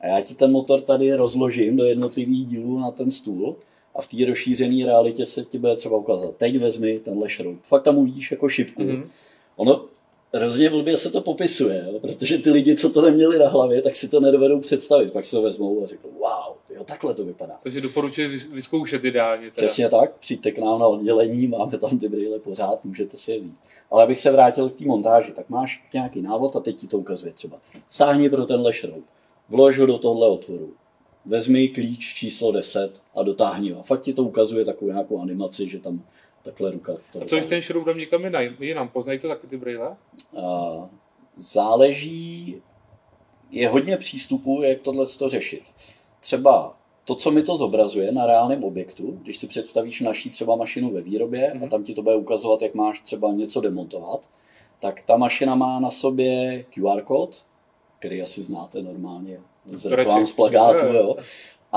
A 0.00 0.06
já 0.06 0.20
ti 0.20 0.34
ten 0.34 0.52
motor 0.52 0.80
tady 0.80 1.14
rozložím 1.14 1.76
do 1.76 1.84
jednotlivých 1.84 2.46
dílů 2.46 2.78
na 2.78 2.90
ten 2.90 3.10
stůl 3.10 3.56
a 3.94 4.02
v 4.02 4.06
té 4.06 4.24
rozšířené 4.26 4.86
realitě 4.86 5.26
se 5.26 5.44
ti 5.44 5.58
bude 5.58 5.76
třeba 5.76 5.96
ukázat. 5.96 6.36
Teď 6.36 6.58
vezmi 6.58 6.98
tenhle 6.98 7.30
šroub. 7.30 7.60
Fakt 7.68 7.82
tam 7.82 7.98
uvidíš 7.98 8.30
jako 8.30 8.48
šipku. 8.48 8.82
Mm-hmm. 8.82 8.96
Mhm. 8.96 9.10
Ono 9.56 9.84
hrozně 10.34 10.70
blbě 10.70 10.96
se 10.96 11.10
to 11.10 11.20
popisuje, 11.20 11.86
jo? 11.92 12.00
protože 12.00 12.38
ty 12.38 12.50
lidi, 12.50 12.76
co 12.76 12.90
to 12.90 13.02
neměli 13.02 13.38
na 13.38 13.48
hlavě, 13.48 13.82
tak 13.82 13.96
si 13.96 14.08
to 14.08 14.20
nedovedou 14.20 14.60
představit. 14.60 15.12
Pak 15.12 15.24
se 15.24 15.36
to 15.36 15.42
vezmou 15.42 15.82
a 15.82 15.86
řeknou, 15.86 16.10
wow, 16.10 16.56
jo, 16.76 16.84
takhle 16.84 17.14
to 17.14 17.24
vypadá. 17.24 17.58
Takže 17.62 17.80
doporučuji 17.80 18.28
vyzkoušet 18.52 19.04
ideálně. 19.04 19.50
Teda. 19.50 19.66
Přesně 19.66 19.88
tak, 19.88 20.16
přijďte 20.16 20.50
k 20.50 20.58
nám 20.58 20.80
na 20.80 20.86
oddělení, 20.86 21.46
máme 21.46 21.78
tam 21.78 21.98
ty 21.98 22.08
brýle 22.08 22.38
pořád, 22.38 22.84
můžete 22.84 23.16
si 23.16 23.32
je 23.32 23.38
vzít. 23.38 23.54
Ale 23.90 24.02
abych 24.02 24.20
se 24.20 24.30
vrátil 24.30 24.68
k 24.68 24.74
té 24.74 24.84
montáži, 24.84 25.32
tak 25.32 25.48
máš 25.48 25.84
nějaký 25.94 26.22
návod 26.22 26.56
a 26.56 26.60
teď 26.60 26.76
ti 26.76 26.86
to 26.86 26.98
ukazuje 26.98 27.32
třeba. 27.32 27.58
Sáhni 27.88 28.30
pro 28.30 28.46
tenhle 28.46 28.72
šroub, 28.72 29.04
vlož 29.48 29.78
ho 29.78 29.86
do 29.86 29.98
tohle 29.98 30.28
otvoru, 30.28 30.72
vezmi 31.26 31.68
klíč 31.68 32.14
číslo 32.14 32.52
10 32.52 32.92
a 33.14 33.22
dotáhni 33.22 33.70
ho. 33.70 33.80
A 33.80 33.82
fakt 33.82 34.00
ti 34.00 34.12
to 34.12 34.22
ukazuje 34.22 34.64
takovou 34.64 34.90
nějakou 34.90 35.20
animaci, 35.20 35.68
že 35.68 35.80
tam 35.80 36.02
takhle 36.44 36.70
ruka 36.70 36.92
to 37.12 37.22
A 37.22 37.24
co 37.24 37.36
když 37.36 37.48
ten 37.48 37.60
šroub 37.60 37.86
dám 37.86 37.98
někam 37.98 38.22
jinam? 38.60 38.88
Poznají 38.88 39.18
to 39.18 39.28
taky 39.28 39.46
ty 39.46 39.56
brýle? 39.56 39.96
Záleží, 41.36 42.62
je 43.50 43.68
hodně 43.68 43.96
přístupů, 43.96 44.62
jak 44.62 44.80
tohle 44.80 45.04
to 45.18 45.28
řešit. 45.28 45.62
Třeba 46.20 46.76
to, 47.04 47.14
co 47.14 47.30
mi 47.30 47.42
to 47.42 47.56
zobrazuje 47.56 48.12
na 48.12 48.26
reálném 48.26 48.64
objektu, 48.64 49.18
když 49.22 49.36
si 49.36 49.46
představíš 49.46 50.00
naší 50.00 50.30
třeba 50.30 50.56
mašinu 50.56 50.90
ve 50.92 51.00
výrobě 51.00 51.50
a 51.50 51.54
Mhm. 51.54 51.68
tam 51.68 51.82
ti 51.84 51.94
to 51.94 52.02
bude 52.02 52.16
ukazovat, 52.16 52.62
jak 52.62 52.74
máš 52.74 53.00
třeba 53.00 53.32
něco 53.32 53.60
demontovat, 53.60 54.28
tak 54.80 55.02
ta 55.06 55.16
mašina 55.16 55.54
má 55.54 55.80
na 55.80 55.90
sobě 55.90 56.64
QR 56.70 57.02
kód, 57.02 57.42
který 57.98 58.22
asi 58.22 58.42
znáte 58.42 58.82
normálně 58.82 59.40
z 59.72 59.86
reklam 59.86 60.26
z 60.26 60.32
plagátu, 60.32 60.86
jo. 60.86 61.16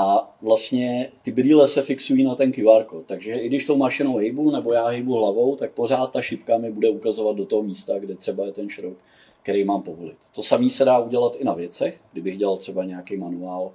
A 0.00 0.36
vlastně 0.42 1.12
ty 1.22 1.32
brýle 1.32 1.68
se 1.68 1.82
fixují 1.82 2.24
na 2.24 2.34
ten 2.34 2.52
QR 2.52 2.84
kód, 2.86 3.06
takže 3.06 3.34
i 3.34 3.48
když 3.48 3.64
tou 3.64 3.76
mašinou 3.76 4.16
hejbu 4.16 4.50
nebo 4.50 4.72
já 4.72 4.86
hejbu 4.86 5.14
hlavou, 5.14 5.56
tak 5.56 5.72
pořád 5.72 6.12
ta 6.12 6.22
šipka 6.22 6.58
mi 6.58 6.72
bude 6.72 6.90
ukazovat 6.90 7.36
do 7.36 7.46
toho 7.46 7.62
místa, 7.62 7.98
kde 7.98 8.14
třeba 8.14 8.46
je 8.46 8.52
ten 8.52 8.68
šroub, 8.68 8.98
který 9.42 9.64
mám 9.64 9.82
povolit. 9.82 10.16
To 10.34 10.42
samé 10.42 10.70
se 10.70 10.84
dá 10.84 10.98
udělat 10.98 11.36
i 11.36 11.44
na 11.44 11.54
věcech, 11.54 12.00
kdybych 12.12 12.38
dělal 12.38 12.56
třeba 12.56 12.84
nějaký 12.84 13.16
manuál, 13.16 13.72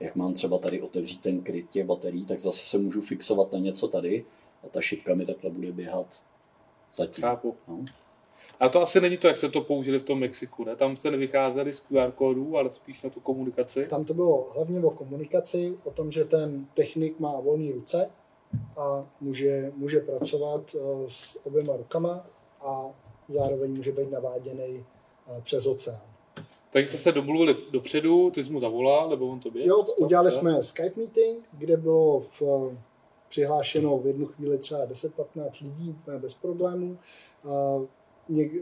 jak 0.00 0.16
mám 0.16 0.34
třeba 0.34 0.58
tady 0.58 0.82
otevřít 0.82 1.20
ten 1.20 1.40
kryt 1.40 1.70
těch 1.70 1.86
baterií, 1.86 2.24
tak 2.24 2.40
zase 2.40 2.66
se 2.66 2.78
můžu 2.78 3.00
fixovat 3.00 3.52
na 3.52 3.58
něco 3.58 3.88
tady 3.88 4.24
a 4.64 4.68
ta 4.68 4.80
šipka 4.80 5.14
mi 5.14 5.26
takhle 5.26 5.50
bude 5.50 5.72
běhat 5.72 6.22
zatím. 6.92 7.22
Chápu. 7.22 7.54
No. 7.68 7.84
A 8.60 8.68
to 8.68 8.82
asi 8.82 9.00
není 9.00 9.16
to, 9.16 9.26
jak 9.26 9.38
se 9.38 9.48
to 9.48 9.60
použili 9.60 9.98
v 9.98 10.02
tom 10.02 10.18
Mexiku, 10.18 10.64
ne? 10.64 10.76
Tam 10.76 10.96
jste 10.96 11.10
nevycházeli 11.10 11.72
z 11.72 11.80
QR 11.80 12.10
kódů, 12.10 12.56
ale 12.56 12.70
spíš 12.70 13.02
na 13.02 13.10
tu 13.10 13.20
komunikaci. 13.20 13.86
Tam 13.86 14.04
to 14.04 14.14
bylo 14.14 14.50
hlavně 14.54 14.80
o 14.80 14.90
komunikaci, 14.90 15.74
o 15.84 15.90
tom, 15.90 16.10
že 16.10 16.24
ten 16.24 16.66
technik 16.74 17.20
má 17.20 17.40
volné 17.40 17.72
ruce 17.72 18.10
a 18.76 19.06
může, 19.20 19.72
může 19.76 20.00
pracovat 20.00 20.74
eh, 20.74 20.78
s 21.08 21.46
oběma 21.46 21.76
rukama 21.76 22.26
a 22.60 22.90
zároveň 23.28 23.76
může 23.76 23.92
být 23.92 24.10
naváděný 24.10 24.84
eh, 25.28 25.40
přes 25.42 25.66
oceán. 25.66 26.00
Takže 26.72 26.88
jste 26.88 26.98
se 26.98 27.12
domluvili 27.12 27.56
dopředu, 27.70 28.30
ty 28.30 28.44
jsi 28.44 28.52
mu 28.52 28.60
zavolal, 28.60 29.10
nebo 29.10 29.28
on 29.28 29.40
tobě? 29.40 29.68
Jo, 29.68 29.84
udělali 29.98 30.32
jsme 30.32 30.62
Skype 30.62 30.96
meeting, 30.96 31.44
kde 31.52 31.76
bylo 31.76 32.20
v, 32.20 32.42
eh, 32.42 32.76
přihlášeno 33.28 33.98
v 33.98 34.06
jednu 34.06 34.26
chvíli 34.26 34.58
třeba 34.58 34.86
10-15 34.86 35.60
lidí 35.60 35.90
úplně 35.90 36.18
bez 36.18 36.34
problémů. 36.34 36.98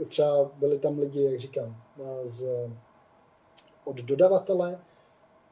Třeba 0.08 0.44
byli 0.44 0.78
tam 0.78 0.98
lidi, 0.98 1.22
jak 1.22 1.40
říkám, 1.40 1.76
eh, 2.00 2.28
z, 2.28 2.70
od 3.84 3.96
dodavatele, 3.96 4.80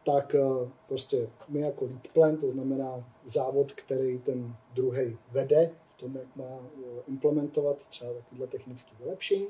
tak 0.05 0.35
eh, 0.35 0.71
prostě 0.89 1.31
my 1.49 1.61
jako 1.61 1.85
lead 1.85 2.09
plan, 2.13 2.37
to 2.37 2.51
znamená 2.51 3.05
závod, 3.25 3.73
který 3.73 4.19
ten 4.19 4.57
druhý 4.75 5.19
vede 5.31 5.71
v 5.97 6.01
tom, 6.01 6.17
jak 6.17 6.37
má 6.37 6.45
eh, 6.45 7.03
implementovat 7.09 7.87
třeba 7.87 8.13
takovéhle 8.13 8.47
technické 8.47 8.91
vylepšení. 9.01 9.49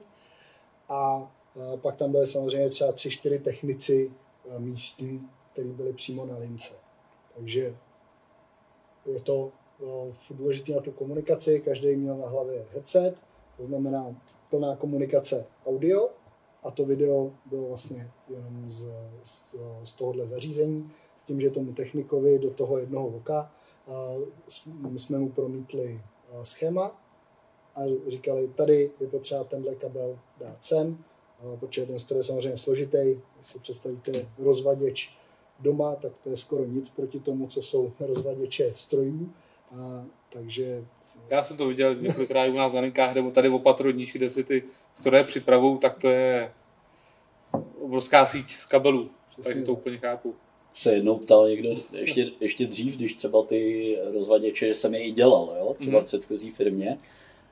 A 0.89 1.33
pak 1.83 1.97
tam 1.97 2.13
byly 2.13 2.27
samozřejmě 2.27 2.69
třeba 2.69 2.93
tři, 2.93 3.11
čtyři 3.11 3.39
technici 3.39 4.13
místní, 4.59 5.29
kteří 5.53 5.69
byli 5.69 5.93
přímo 5.93 6.27
na 6.27 6.37
lince. 6.39 6.75
Takže 7.35 7.77
je 9.07 9.21
to 9.21 9.53
důležité 10.31 10.73
na 10.73 10.81
tu 10.81 10.93
komunikaci, 10.93 11.61
každý 11.61 11.97
měl 11.97 12.17
na 12.17 12.29
hlavě 12.29 12.67
headset, 12.73 13.15
to 13.57 13.65
znamená 13.65 14.15
plná 14.51 14.77
komunikace 14.77 15.47
audio 15.67 16.09
a 16.63 16.71
to 16.71 16.85
video 16.85 17.33
bylo 17.47 17.69
vlastně 17.69 18.11
jenom 18.29 18.73
z, 18.73 18.87
z, 19.25 19.57
z 19.85 19.95
tohohle 19.95 20.27
zařízení, 20.27 20.91
s 21.17 21.23
tím, 21.23 21.41
že 21.41 21.51
tomu 21.51 21.73
technikovi 21.73 22.39
do 22.39 22.51
toho 22.51 22.79
jednoho 22.79 23.11
jsme- 24.49 24.91
my 24.91 24.99
jsme 24.99 25.19
mu 25.19 25.29
promítli 25.31 26.01
schéma 26.43 27.03
a 27.75 27.81
říkali, 28.09 28.49
tady 28.49 28.91
je 29.01 29.09
potřeba 29.09 29.45
tenhle 29.45 29.75
kabel 29.75 30.19
dát 30.41 30.65
sem, 30.65 31.05
protože 31.61 31.87
ten 31.87 31.99
stroj 31.99 32.21
je 32.21 32.25
samozřejmě 32.25 32.59
složitý, 32.59 32.99
když 33.37 33.49
si 33.49 33.59
představíte 33.59 34.13
rozvaděč 34.39 35.17
doma, 35.61 35.95
tak 35.97 36.13
to 36.23 36.31
je 36.31 36.37
skoro 36.37 36.65
nic 36.65 36.91
proti 36.91 37.21
tomu, 37.21 37.47
co 37.47 37.63
jsou 37.63 37.93
rozvaděče 38.01 38.71
strojů, 38.75 39.33
a, 39.71 40.05
takže 40.33 40.85
Já 41.31 41.45
jsem 41.45 41.57
to 41.57 41.67
viděl 41.67 41.95
několikrát 41.95 42.49
u 42.49 42.53
nás 42.57 42.73
na 42.73 42.81
linkách, 42.81 43.15
nebo 43.15 43.31
tady 43.31 43.49
v 43.49 43.55
opatrodníš, 43.55 44.13
kde 44.13 44.31
si 44.31 44.45
ty 44.45 44.63
stroje 44.95 45.25
připravují, 45.25 45.79
tak 45.79 45.99
to 45.99 46.09
je 46.09 46.53
obrovská 47.81 48.27
síť 48.27 48.51
z 48.53 48.67
kabelů. 48.67 49.11
Přesně 49.29 49.45
Takže 49.53 49.65
to 49.67 49.73
tak. 49.73 49.81
úplně 49.81 49.99
chápu. 49.99 50.35
se 50.75 50.93
jednou 50.95 51.19
ptal 51.19 51.49
někdo, 51.49 51.69
ještě, 51.93 52.31
ještě 52.41 52.67
dřív, 52.67 52.97
když 52.97 53.15
třeba 53.15 53.43
ty 53.43 53.99
rozvaděče 54.15 54.75
jsem 54.75 54.95
je 54.95 55.01
i 55.05 55.11
dělal, 55.11 55.57
jo? 55.59 55.75
třeba 55.79 55.99
v 55.99 56.03
Mhm. 56.03 56.07
předchozí 56.07 56.51
firmě, 56.51 56.99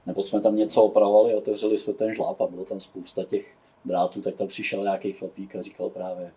nebo 0.07 0.23
jsme 0.23 0.41
tam 0.41 0.57
něco 0.57 0.83
opravovali, 0.83 1.35
otevřeli 1.35 1.79
jsme 1.79 1.93
ten 1.93 2.15
žláb 2.15 2.41
a 2.41 2.47
bylo 2.47 2.65
tam 2.65 2.81
spousta 2.81 3.25
těch 3.25 3.47
drátů, 3.85 4.23
tak 4.23 4.35
tam 4.35 4.47
přišel 4.49 4.83
nějaký 4.83 5.13
chlapík 5.13 5.57
a 5.57 5.63
říkal 5.63 5.91
právě, 5.91 6.33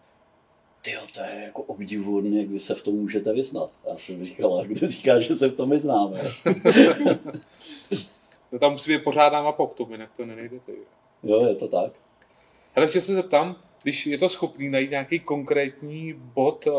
ty 0.92 1.14
to 1.14 1.20
je 1.20 1.44
jako 1.46 1.64
obdivuhodné, 1.64 2.40
jak 2.40 2.50
vy 2.50 2.60
se 2.60 2.76
v 2.76 2.84
tom 2.84 2.96
můžete 2.96 3.34
vyznat. 3.34 3.72
Já 3.90 3.98
jsem 3.98 4.26
říkal, 4.26 4.60
a 4.60 4.64
kdo 4.64 4.90
říká, 4.90 5.20
že 5.20 5.36
se 5.36 5.50
v 5.50 5.56
tom 5.56 5.70
vyznáme. 5.70 6.22
To 8.50 8.60
tam 8.60 8.72
musí 8.72 8.92
být 8.92 9.04
pořádná 9.04 9.42
mapa 9.42 9.68
k 9.68 9.74
tomu, 9.74 9.92
jinak 9.92 10.10
to 10.18 10.26
nenejde. 10.26 10.60
Ty. 10.60 10.72
Jo, 11.24 11.46
je 11.46 11.56
to 11.56 11.68
tak. 11.68 11.92
Ale 12.76 12.86
ještě 12.86 13.02
se 13.02 13.16
zeptám, 13.16 13.56
když 13.84 14.08
je 14.08 14.18
to 14.18 14.30
schopný 14.30 14.70
najít 14.70 14.92
nějaký 14.92 15.20
konkrétní 15.20 16.14
bod 16.14 16.68
uh, 16.68 16.74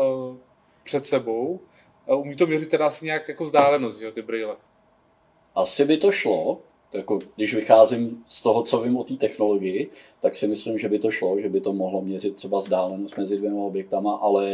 před 0.83 1.07
sebou, 1.07 1.59
uh, 2.05 2.19
umí 2.19 2.35
to 2.35 2.47
měřit 2.47 2.69
teda 2.69 2.87
asi 2.87 3.05
nějak 3.05 3.27
jako 3.27 3.43
vzdálenost, 3.43 3.99
že 3.99 4.05
jo, 4.05 4.11
ty 4.11 4.21
brýle. 4.21 4.55
Asi 5.55 5.85
by 5.85 5.97
to 5.97 6.11
šlo, 6.11 6.61
Jako, 6.93 7.19
když 7.35 7.53
vycházím 7.55 8.23
z 8.27 8.41
toho, 8.41 8.63
co 8.63 8.81
vím 8.81 8.97
o 8.97 9.03
té 9.03 9.13
technologii, 9.13 9.89
tak 10.19 10.35
si 10.35 10.47
myslím, 10.47 10.79
že 10.79 10.89
by 10.89 10.99
to 10.99 11.11
šlo, 11.11 11.41
že 11.41 11.49
by 11.49 11.61
to 11.61 11.73
mohlo 11.73 12.01
měřit 12.01 12.35
třeba 12.35 12.57
vzdálenost 12.57 13.17
mezi 13.17 13.37
dvěma 13.37 13.61
objektama, 13.61 14.15
ale 14.15 14.49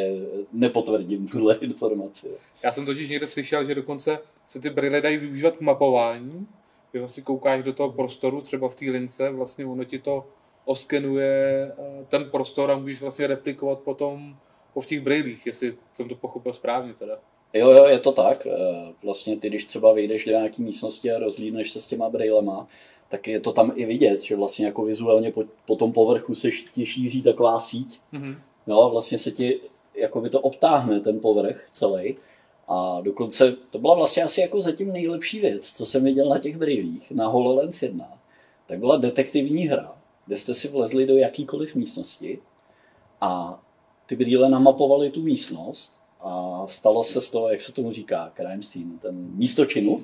nepotvrdím 0.54 1.28
tuhle 1.28 1.56
informaci. 1.62 2.28
Já 2.64 2.72
jsem 2.72 2.86
totiž 2.86 3.10
někde 3.10 3.28
slyšel, 3.28 3.66
že 3.66 3.76
dokonce 3.76 4.20
se 4.46 4.60
ty 4.60 4.70
brýle 4.70 5.02
dají 5.02 5.18
využívat 5.18 5.58
k 5.58 5.62
mapování. 5.62 6.48
Vy 6.94 7.00
vlastně 7.00 7.24
koukáš 7.24 7.64
do 7.64 7.74
toho 7.74 7.92
prostoru, 7.92 8.42
třeba 8.42 8.70
v 8.70 8.76
té 8.76 8.86
lince, 8.86 9.30
vlastně 9.30 9.66
ono 9.66 9.84
ti 9.84 10.00
to 10.00 10.26
oskenuje 10.66 11.72
eh, 11.72 12.06
ten 12.08 12.30
prostor 12.30 12.72
a 12.72 12.78
můžeš 12.78 13.02
vlastně 13.02 13.28
replikovat 13.28 13.80
potom 13.80 14.36
po 14.74 14.82
v 14.82 14.86
těch 14.86 15.02
brýlích, 15.02 15.46
jestli 15.46 15.78
jsem 15.94 16.10
to 16.10 16.16
pochopil 16.16 16.54
správně 16.54 16.94
teda. 16.94 17.20
Jo, 17.56 17.72
jo, 17.72 17.86
je 17.86 18.00
to 18.00 18.12
tak. 18.12 18.46
Eh, 18.46 18.94
vlastně 19.04 19.38
ty, 19.38 19.50
když 19.50 19.66
třeba 19.66 19.94
vyjdeš 19.94 20.26
do 20.26 20.32
nějaké 20.32 20.64
místnosti 20.64 21.12
a 21.12 21.20
rozlídneš 21.20 21.72
se 21.72 21.82
s 21.82 21.88
těma 21.88 22.10
brýlema, 22.10 22.68
tak 23.10 23.28
je 23.28 23.40
to 23.40 23.54
tam 23.54 23.72
i 23.76 23.86
vidět, 23.86 24.22
že 24.22 24.36
vlastně 24.36 24.66
jako 24.66 24.86
vizuálně 24.86 25.32
po, 25.32 25.44
po 25.66 25.76
tom 25.76 25.92
povrchu 25.94 26.36
se 26.36 26.50
ti 26.72 26.86
šíří 26.86 27.22
taková 27.22 27.60
síť. 27.60 28.00
Mm-hmm. 28.14 28.38
No, 28.68 28.90
vlastně 28.90 29.18
se 29.18 29.32
ti, 29.32 29.60
jako 29.96 30.22
by 30.22 30.30
to 30.30 30.42
obtáhne 30.42 31.00
ten 31.00 31.20
povrch 31.20 31.68
celý. 31.72 32.18
A 32.68 33.02
dokonce 33.02 33.56
to 33.70 33.80
byla 33.80 33.96
vlastně 33.96 34.24
asi 34.24 34.42
jako 34.42 34.62
zatím 34.62 34.94
nejlepší 34.94 35.40
věc, 35.40 35.72
co 35.72 35.86
jsem 35.86 36.04
viděl 36.04 36.30
na 36.30 36.40
těch 36.40 36.58
brýlích, 36.58 37.12
na 37.12 37.28
HoloLens 37.28 37.82
1. 37.82 38.18
Tak 38.68 38.80
byla 38.80 38.98
detektivní 38.98 39.68
hra, 39.68 39.98
kde 40.26 40.38
jste 40.38 40.54
si 40.54 40.68
vlezli 40.68 41.06
do 41.06 41.18
jakýkoliv 41.18 41.76
místnosti 41.76 42.40
a 43.22 43.62
ty 44.06 44.16
brýle 44.16 44.50
namapovaly 44.50 45.10
tu 45.10 45.22
místnost 45.22 46.05
a 46.26 46.64
stalo 46.68 47.04
se 47.04 47.22
z 47.22 47.30
toho, 47.30 47.50
jak 47.50 47.62
se 47.62 47.74
tomu 47.74 47.92
říká, 47.92 48.32
crime 48.36 48.62
scene, 48.62 48.92
ten 49.02 49.32
místo 49.36 49.66
činu. 49.66 50.00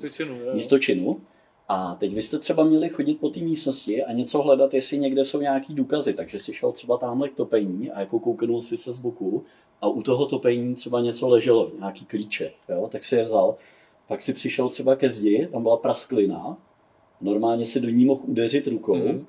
Místo 0.54 0.78
činu. 0.78 1.20
A 1.68 1.94
teď 1.94 2.14
vy 2.14 2.22
jste 2.22 2.38
třeba 2.38 2.64
měli 2.64 2.88
chodit 2.88 3.14
po 3.14 3.30
té 3.30 3.40
místnosti 3.40 4.04
a 4.04 4.12
něco 4.12 4.42
hledat, 4.42 4.74
jestli 4.74 4.98
někde 4.98 5.24
jsou 5.24 5.40
nějaký 5.40 5.74
důkazy. 5.74 6.14
Takže 6.14 6.38
si 6.38 6.52
šel 6.52 6.72
třeba 6.72 6.96
tamhle 6.96 7.28
k 7.28 7.34
topení 7.34 7.90
a 7.90 8.00
jako 8.00 8.18
kouknul 8.18 8.62
si 8.62 8.76
se 8.76 8.92
z 8.92 8.98
boku 8.98 9.44
a 9.80 9.88
u 9.88 10.02
toho 10.02 10.26
topení 10.26 10.74
třeba 10.74 11.00
něco 11.00 11.28
leželo, 11.28 11.70
nějaký 11.78 12.04
klíče, 12.04 12.52
jo? 12.68 12.88
tak 12.92 13.04
si 13.04 13.16
je 13.16 13.24
vzal. 13.24 13.56
Pak 14.08 14.22
si 14.22 14.32
přišel 14.32 14.68
třeba 14.68 14.96
ke 14.96 15.10
zdi, 15.10 15.48
tam 15.52 15.62
byla 15.62 15.76
prasklina, 15.76 16.56
normálně 17.20 17.66
si 17.66 17.80
do 17.80 17.88
ní 17.88 18.04
mohl 18.04 18.20
udeřit 18.24 18.66
rukou 18.66 18.94
mm-hmm. 18.94 19.24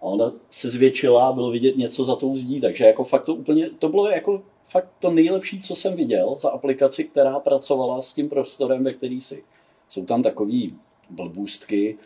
a 0.00 0.02
ona 0.02 0.32
se 0.48 0.70
zvětšila 0.70 1.28
a 1.28 1.32
bylo 1.32 1.50
vidět 1.50 1.76
něco 1.76 2.04
za 2.04 2.16
tou 2.16 2.36
zdí, 2.36 2.60
takže 2.60 2.84
jako 2.84 3.04
fakt 3.04 3.24
to 3.24 3.34
úplně, 3.34 3.70
to 3.70 3.88
bylo 3.88 4.10
jako 4.10 4.42
fakt 4.68 4.88
to 4.98 5.10
nejlepší, 5.10 5.60
co 5.60 5.74
jsem 5.76 5.96
viděl 5.96 6.36
za 6.38 6.50
aplikaci, 6.50 7.04
která 7.04 7.40
pracovala 7.40 8.02
s 8.02 8.12
tím 8.12 8.28
prostorem, 8.28 8.84
ve 8.84 8.92
který 8.92 9.20
si. 9.20 9.44
Jsou 9.88 10.04
tam 10.04 10.22
takový 10.22 10.76
blbůstky, 11.10 11.98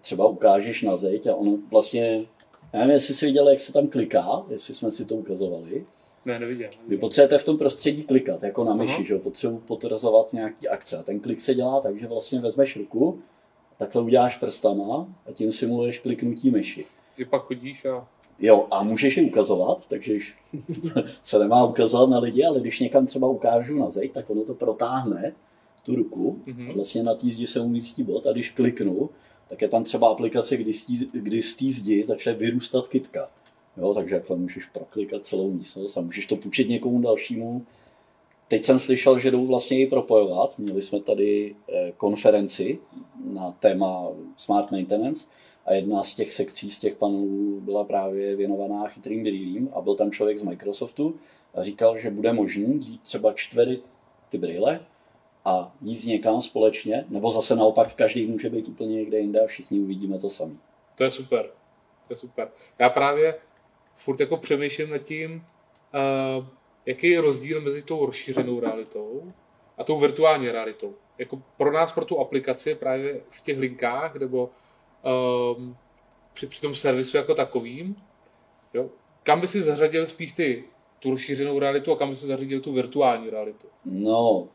třeba 0.00 0.26
ukážeš 0.26 0.82
na 0.82 0.96
zeď 0.96 1.26
a 1.26 1.34
ono 1.34 1.58
vlastně, 1.70 2.24
já 2.72 2.78
nevím, 2.78 2.94
jestli 2.94 3.14
jsi 3.14 3.26
viděl, 3.26 3.48
jak 3.48 3.60
se 3.60 3.72
tam 3.72 3.88
kliká, 3.88 4.42
jestli 4.50 4.74
jsme 4.74 4.90
si 4.90 5.04
to 5.04 5.14
ukazovali. 5.14 5.86
Ne, 6.24 6.38
neviděl. 6.38 6.70
Vy 6.88 6.98
potřebujete 6.98 7.38
v 7.38 7.44
tom 7.44 7.58
prostředí 7.58 8.02
klikat, 8.02 8.42
jako 8.42 8.64
na 8.64 8.74
myši, 8.74 9.04
že 9.04 9.18
potřebuji 9.18 9.58
potvrzovat 9.58 10.32
nějaký 10.32 10.68
akce. 10.68 10.98
A 10.98 11.02
ten 11.02 11.20
klik 11.20 11.40
se 11.40 11.54
dělá 11.54 11.80
tak, 11.80 12.00
že 12.00 12.06
vlastně 12.06 12.40
vezmeš 12.40 12.76
ruku, 12.76 13.22
takhle 13.78 14.02
uděláš 14.02 14.36
prstama 14.36 15.06
a 15.26 15.32
tím 15.32 15.52
simuluješ 15.52 15.98
kliknutí 15.98 16.50
myši. 16.50 16.86
Že 17.18 17.24
pak 17.24 17.42
chodíš 17.42 17.84
a... 17.84 18.08
Jo, 18.42 18.66
a 18.70 18.82
můžeš 18.82 19.16
je 19.16 19.22
ukazovat, 19.22 19.88
takže 19.88 20.14
se 21.22 21.38
nemá 21.38 21.64
ukazovat 21.64 22.10
na 22.10 22.18
lidi, 22.18 22.44
ale 22.44 22.60
když 22.60 22.80
někam 22.80 23.06
třeba 23.06 23.28
ukážu 23.28 23.78
na 23.78 23.90
zeď, 23.90 24.12
tak 24.12 24.30
ono 24.30 24.44
to 24.44 24.54
protáhne 24.54 25.32
tu 25.82 25.94
ruku 25.96 26.42
mm-hmm. 26.46 26.70
a 26.70 26.72
vlastně 26.72 27.02
na 27.02 27.14
té 27.14 27.28
zdi 27.28 27.46
se 27.46 27.60
umístí 27.60 28.02
bod 28.02 28.26
a 28.26 28.32
když 28.32 28.50
kliknu, 28.50 29.10
tak 29.48 29.62
je 29.62 29.68
tam 29.68 29.84
třeba 29.84 30.08
aplikace, 30.08 30.56
kdy 30.56 30.72
z, 30.72 30.84
tí, 30.84 31.08
kdy 31.12 31.42
z 31.42 31.56
té 31.56 31.64
zdi 31.64 32.04
začne 32.04 32.32
vyrůstat 32.32 32.88
kytka. 32.88 33.30
Jo, 33.76 33.94
takže 33.94 34.14
takhle 34.14 34.36
můžeš 34.36 34.66
proklikat 34.66 35.26
celou 35.26 35.50
místnost 35.50 35.96
a 35.96 36.00
můžeš 36.00 36.26
to 36.26 36.36
půjčit 36.36 36.68
někomu 36.68 37.00
dalšímu. 37.00 37.66
Teď 38.48 38.64
jsem 38.64 38.78
slyšel, 38.78 39.18
že 39.18 39.30
jdou 39.30 39.46
vlastně 39.46 39.80
i 39.80 39.86
propojovat. 39.86 40.58
Měli 40.58 40.82
jsme 40.82 41.00
tady 41.00 41.54
eh, 41.68 41.92
konferenci 41.96 42.78
na 43.24 43.52
téma 43.52 44.08
Smart 44.36 44.70
Maintenance 44.70 45.26
a 45.66 45.74
jedna 45.74 46.02
z 46.02 46.14
těch 46.14 46.32
sekcí, 46.32 46.70
z 46.70 46.80
těch 46.80 46.96
panelů 46.96 47.60
byla 47.60 47.84
právě 47.84 48.36
věnovaná 48.36 48.88
chytrým 48.88 49.22
brýlím 49.22 49.70
a 49.74 49.80
byl 49.80 49.94
tam 49.94 50.10
člověk 50.10 50.38
z 50.38 50.42
Microsoftu 50.42 51.14
a 51.54 51.62
říkal, 51.62 51.98
že 51.98 52.10
bude 52.10 52.32
možný 52.32 52.78
vzít 52.78 53.02
třeba 53.02 53.32
čtvery 53.32 53.80
ty 54.30 54.38
brýle 54.38 54.80
a 55.44 55.74
jít 55.80 56.04
někam 56.04 56.42
společně, 56.42 57.04
nebo 57.08 57.30
zase 57.30 57.56
naopak 57.56 57.94
každý 57.94 58.26
může 58.26 58.50
být 58.50 58.68
úplně 58.68 58.94
někde 58.94 59.18
jinde 59.18 59.40
a 59.40 59.46
všichni 59.46 59.80
uvidíme 59.80 60.18
to 60.18 60.30
sami. 60.30 60.56
To 60.94 61.04
je 61.04 61.10
super. 61.10 61.50
To 62.08 62.12
je 62.12 62.16
super. 62.16 62.48
Já 62.78 62.90
právě 62.90 63.34
furt 63.94 64.20
jako 64.20 64.36
přemýšlím 64.36 64.90
nad 64.90 64.98
tím, 64.98 65.34
uh, 65.34 66.46
jaký 66.86 67.08
je 67.08 67.20
rozdíl 67.20 67.60
mezi 67.60 67.82
tou 67.82 68.06
rozšířenou 68.06 68.60
realitou 68.60 69.32
a 69.78 69.84
tou 69.84 69.98
virtuální 69.98 70.50
realitou. 70.50 70.94
Jako 71.18 71.42
pro 71.56 71.72
nás, 71.72 71.92
pro 71.92 72.04
tu 72.04 72.18
aplikaci 72.18 72.74
právě 72.74 73.20
v 73.30 73.40
těch 73.40 73.58
linkách 73.58 74.14
nebo 74.14 74.50
um, 75.56 75.72
při, 76.34 76.46
při 76.46 76.60
tom 76.60 76.74
servisu 76.74 77.16
jako 77.16 77.34
takovým, 77.34 77.96
jo, 78.74 78.90
kam 79.22 79.40
by 79.40 79.46
si 79.46 79.62
zařadil 79.62 80.06
spíš 80.06 80.32
ty 80.32 80.64
tu 80.98 81.10
rozšířenou 81.10 81.58
realitu 81.58 81.92
a 81.92 81.96
kam 81.96 82.10
by 82.10 82.16
si 82.16 82.26
zařadil 82.26 82.60
tu 82.60 82.72
virtuální 82.72 83.30
realitu? 83.30 83.66
No, 83.84 84.48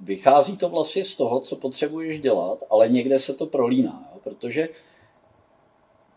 vychází 0.00 0.56
to 0.56 0.68
vlastně 0.68 1.04
z 1.04 1.14
toho, 1.14 1.40
co 1.40 1.56
potřebuješ 1.56 2.20
dělat, 2.20 2.58
ale 2.70 2.88
někde 2.88 3.18
se 3.18 3.34
to 3.34 3.46
prolíná, 3.46 4.08
jo? 4.12 4.20
protože 4.24 4.68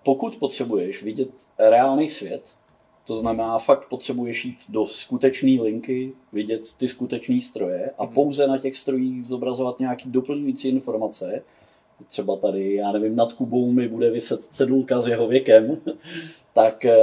pokud 0.04 0.38
potřebuješ 0.38 1.04
vidět 1.04 1.30
reálný 1.60 2.10
svět, 2.10 2.58
to 3.08 3.16
znamená, 3.16 3.60
fakt 3.60 3.90
potřebuješ 3.90 4.46
jít 4.46 4.60
do 4.70 4.86
skutečné 4.86 5.62
linky, 5.62 6.14
vidět 6.34 6.74
ty 6.78 6.88
skutečné 6.88 7.42
stroje 7.42 7.92
a 7.98 8.06
mm. 8.06 8.14
pouze 8.14 8.48
na 8.48 8.58
těch 8.58 8.76
strojích 8.76 9.26
zobrazovat 9.26 9.80
nějaký 9.80 10.10
doplňující 10.10 10.70
informace. 10.70 11.44
Třeba 12.08 12.36
tady, 12.36 12.74
já 12.74 12.92
nevím, 12.92 13.16
nad 13.16 13.34
Kubou 13.34 13.72
mi 13.72 13.88
bude 13.88 14.10
vyset 14.10 14.44
cedulka 14.44 15.02
s 15.02 15.08
jeho 15.08 15.28
věkem, 15.28 15.78
tak 16.54 16.86
eh, 16.86 16.98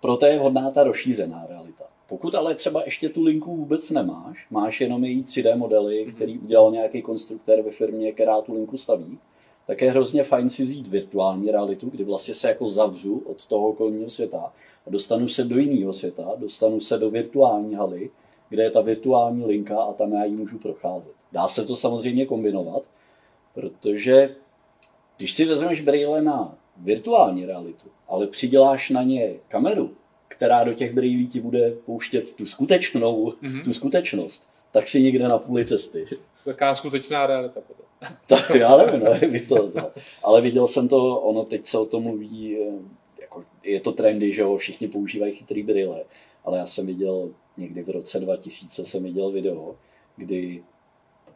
proto 0.00 0.26
je 0.26 0.38
vhodná 0.38 0.70
ta 0.70 0.84
rozšířená 0.84 1.46
realita. 1.48 1.84
Pokud 2.08 2.34
ale 2.34 2.54
třeba 2.54 2.82
ještě 2.84 3.08
tu 3.08 3.22
linku 3.22 3.56
vůbec 3.56 3.90
nemáš, 3.90 4.46
máš 4.50 4.80
jenom 4.80 5.04
její 5.04 5.22
3D 5.22 5.56
modely, 5.56 6.04
mm. 6.06 6.12
který 6.12 6.38
udělal 6.38 6.72
nějaký 6.72 7.02
konstruktor 7.02 7.62
ve 7.62 7.70
firmě, 7.70 8.12
která 8.12 8.40
tu 8.40 8.54
linku 8.54 8.76
staví, 8.76 9.18
tak 9.66 9.82
je 9.82 9.90
hrozně 9.90 10.24
fajn 10.24 10.48
si 10.50 10.62
vzít 10.62 10.86
virtuální 10.86 11.50
realitu, 11.50 11.90
kdy 11.90 12.04
vlastně 12.04 12.34
se 12.34 12.48
jako 12.48 12.68
zavřu 12.68 13.22
od 13.26 13.46
toho 13.46 13.68
okolního 13.68 14.10
světa 14.10 14.52
a 14.86 14.90
dostanu 14.90 15.28
se 15.28 15.44
do 15.44 15.58
jiného 15.58 15.92
světa, 15.92 16.32
dostanu 16.36 16.80
se 16.80 16.98
do 16.98 17.10
virtuální 17.10 17.74
haly, 17.74 18.10
kde 18.48 18.62
je 18.62 18.70
ta 18.70 18.80
virtuální 18.80 19.44
linka 19.44 19.82
a 19.82 19.92
tam 19.92 20.12
já 20.12 20.24
ji 20.24 20.32
můžu 20.32 20.58
procházet. 20.58 21.12
Dá 21.32 21.48
se 21.48 21.64
to 21.64 21.76
samozřejmě 21.76 22.26
kombinovat, 22.26 22.82
protože 23.56 24.36
když 25.16 25.32
si 25.32 25.44
vezmeš 25.44 25.80
brýle 25.80 26.22
na 26.22 26.58
virtuální 26.76 27.46
realitu, 27.46 27.88
ale 28.08 28.26
přiděláš 28.26 28.90
na 28.90 29.02
ně 29.02 29.34
kameru, 29.48 29.90
která 30.28 30.64
do 30.64 30.74
těch 30.74 30.94
brýlí 30.94 31.26
ti 31.26 31.40
bude 31.40 31.70
pouštět 31.70 32.32
tu 32.32 32.46
skutečnou, 32.46 33.26
mm-hmm. 33.26 33.64
tu 33.64 33.72
skutečnost, 33.72 34.48
tak 34.70 34.88
si 34.88 35.02
někde 35.02 35.28
na 35.28 35.38
půli 35.38 35.64
cesty. 35.64 36.06
Taká 36.44 36.74
skutečná 36.74 37.26
realita 37.26 37.60
potom. 37.60 37.86
tak 38.26 38.50
já 38.50 38.76
nevím, 38.76 39.04
nevím 39.04 39.46
to, 39.46 39.70
ale 40.22 40.40
viděl 40.40 40.66
jsem 40.66 40.88
to, 40.88 41.20
ono 41.20 41.44
teď 41.44 41.66
se 41.66 41.78
o 41.78 41.86
tom 41.86 42.02
mluví, 42.02 42.58
eh, 42.60 42.72
jako 43.20 43.44
je 43.62 43.80
to 43.80 43.92
trendy, 43.92 44.32
že 44.32 44.42
jo, 44.42 44.56
všichni 44.56 44.88
používají 44.88 45.32
chytrý 45.32 45.62
brýle, 45.62 46.04
ale 46.44 46.58
já 46.58 46.66
jsem 46.66 46.86
viděl 46.86 47.30
někdy 47.56 47.82
v 47.82 47.90
roce 47.90 48.20
2000 48.20 48.84
jsem 48.84 49.04
viděl 49.04 49.30
video, 49.30 49.76
kdy 50.16 50.62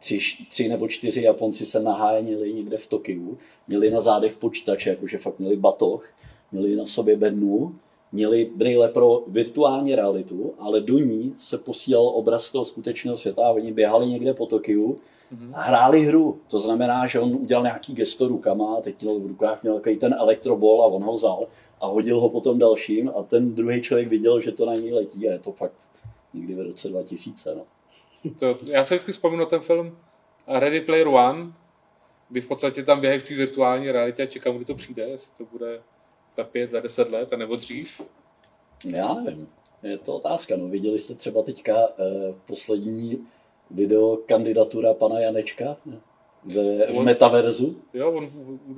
tři, 0.01 0.19
tři 0.49 0.69
nebo 0.69 0.87
čtyři 0.87 1.21
Japonci 1.21 1.65
se 1.65 1.79
nahájenili 1.79 2.53
někde 2.53 2.77
v 2.77 2.87
Tokiu, 2.87 3.37
měli 3.67 3.91
na 3.91 4.01
zádech 4.01 4.37
počítače, 4.37 4.89
jakože 4.89 5.17
fakt 5.17 5.39
měli 5.39 5.55
batoh, 5.55 6.13
měli 6.51 6.75
na 6.75 6.85
sobě 6.85 7.17
bednu, 7.17 7.75
měli 8.11 8.51
brýle 8.55 8.89
pro 8.89 9.23
virtuální 9.27 9.95
realitu, 9.95 10.53
ale 10.59 10.81
do 10.81 10.97
ní 10.97 11.35
se 11.37 11.57
posílal 11.57 12.07
obraz 12.07 12.51
toho 12.51 12.65
skutečného 12.65 13.17
světa 13.17 13.41
a 13.45 13.51
oni 13.51 13.71
běhali 13.71 14.07
někde 14.07 14.33
po 14.33 14.45
Tokiu 14.45 14.97
mm-hmm. 15.33 15.51
a 15.53 15.61
hráli 15.61 16.05
hru. 16.05 16.39
To 16.47 16.59
znamená, 16.59 17.07
že 17.07 17.19
on 17.19 17.35
udělal 17.35 17.63
nějaký 17.63 17.93
gesto 17.93 18.27
rukama 18.27 18.75
a 18.75 18.81
teď 18.81 19.01
měl 19.01 19.19
v 19.19 19.25
rukách 19.25 19.63
měl 19.63 19.75
takový 19.75 19.97
ten 19.97 20.15
elektrobol 20.19 20.83
a 20.83 20.85
on 20.85 21.03
ho 21.03 21.13
vzal 21.13 21.47
a 21.81 21.87
hodil 21.87 22.19
ho 22.19 22.29
potom 22.29 22.59
dalším 22.59 23.11
a 23.15 23.23
ten 23.23 23.55
druhý 23.55 23.81
člověk 23.81 24.07
viděl, 24.07 24.41
že 24.41 24.51
to 24.51 24.65
na 24.65 24.73
něj 24.73 24.93
letí 24.93 25.29
a 25.29 25.31
je 25.31 25.39
to 25.39 25.51
fakt 25.51 25.77
někdy 26.33 26.55
v 26.55 26.61
roce 26.61 26.89
2000. 26.89 27.55
No. 27.55 27.61
To, 28.39 28.57
já 28.65 28.85
se 28.85 28.95
vždycky 28.95 29.11
vzpomínám 29.11 29.47
ten 29.47 29.59
film 29.59 29.97
Ready 30.47 30.81
Player 30.81 31.07
One, 31.07 31.53
kdy 32.29 32.41
v 32.41 32.47
podstatě 32.47 32.83
tam 32.83 33.01
běhají 33.01 33.19
v 33.19 33.23
té 33.23 33.35
virtuální 33.35 33.91
realitě 33.91 34.23
a 34.23 34.25
čekám, 34.25 34.55
kdy 34.55 34.65
to 34.65 34.75
přijde, 34.75 35.03
jestli 35.03 35.37
to 35.37 35.45
bude 35.51 35.81
za 36.33 36.43
pět, 36.43 36.71
za 36.71 36.79
deset 36.79 37.11
let, 37.11 37.33
a 37.33 37.37
nebo 37.37 37.55
dřív? 37.55 38.01
Já 38.85 39.13
nevím. 39.13 39.47
Je 39.83 39.97
to 39.97 40.15
otázka. 40.15 40.57
No, 40.57 40.67
viděli 40.67 40.99
jste 40.99 41.13
třeba 41.13 41.43
teďka 41.43 41.73
eh, 41.77 42.33
poslední 42.47 43.27
video 43.71 44.17
kandidatura 44.17 44.93
pana 44.93 45.19
Janečka? 45.19 45.77
v, 46.43 46.53
v 46.93 46.97
On- 46.97 47.05
metaverzu. 47.05 47.81
Jo, 47.93 48.11
on 48.11 48.31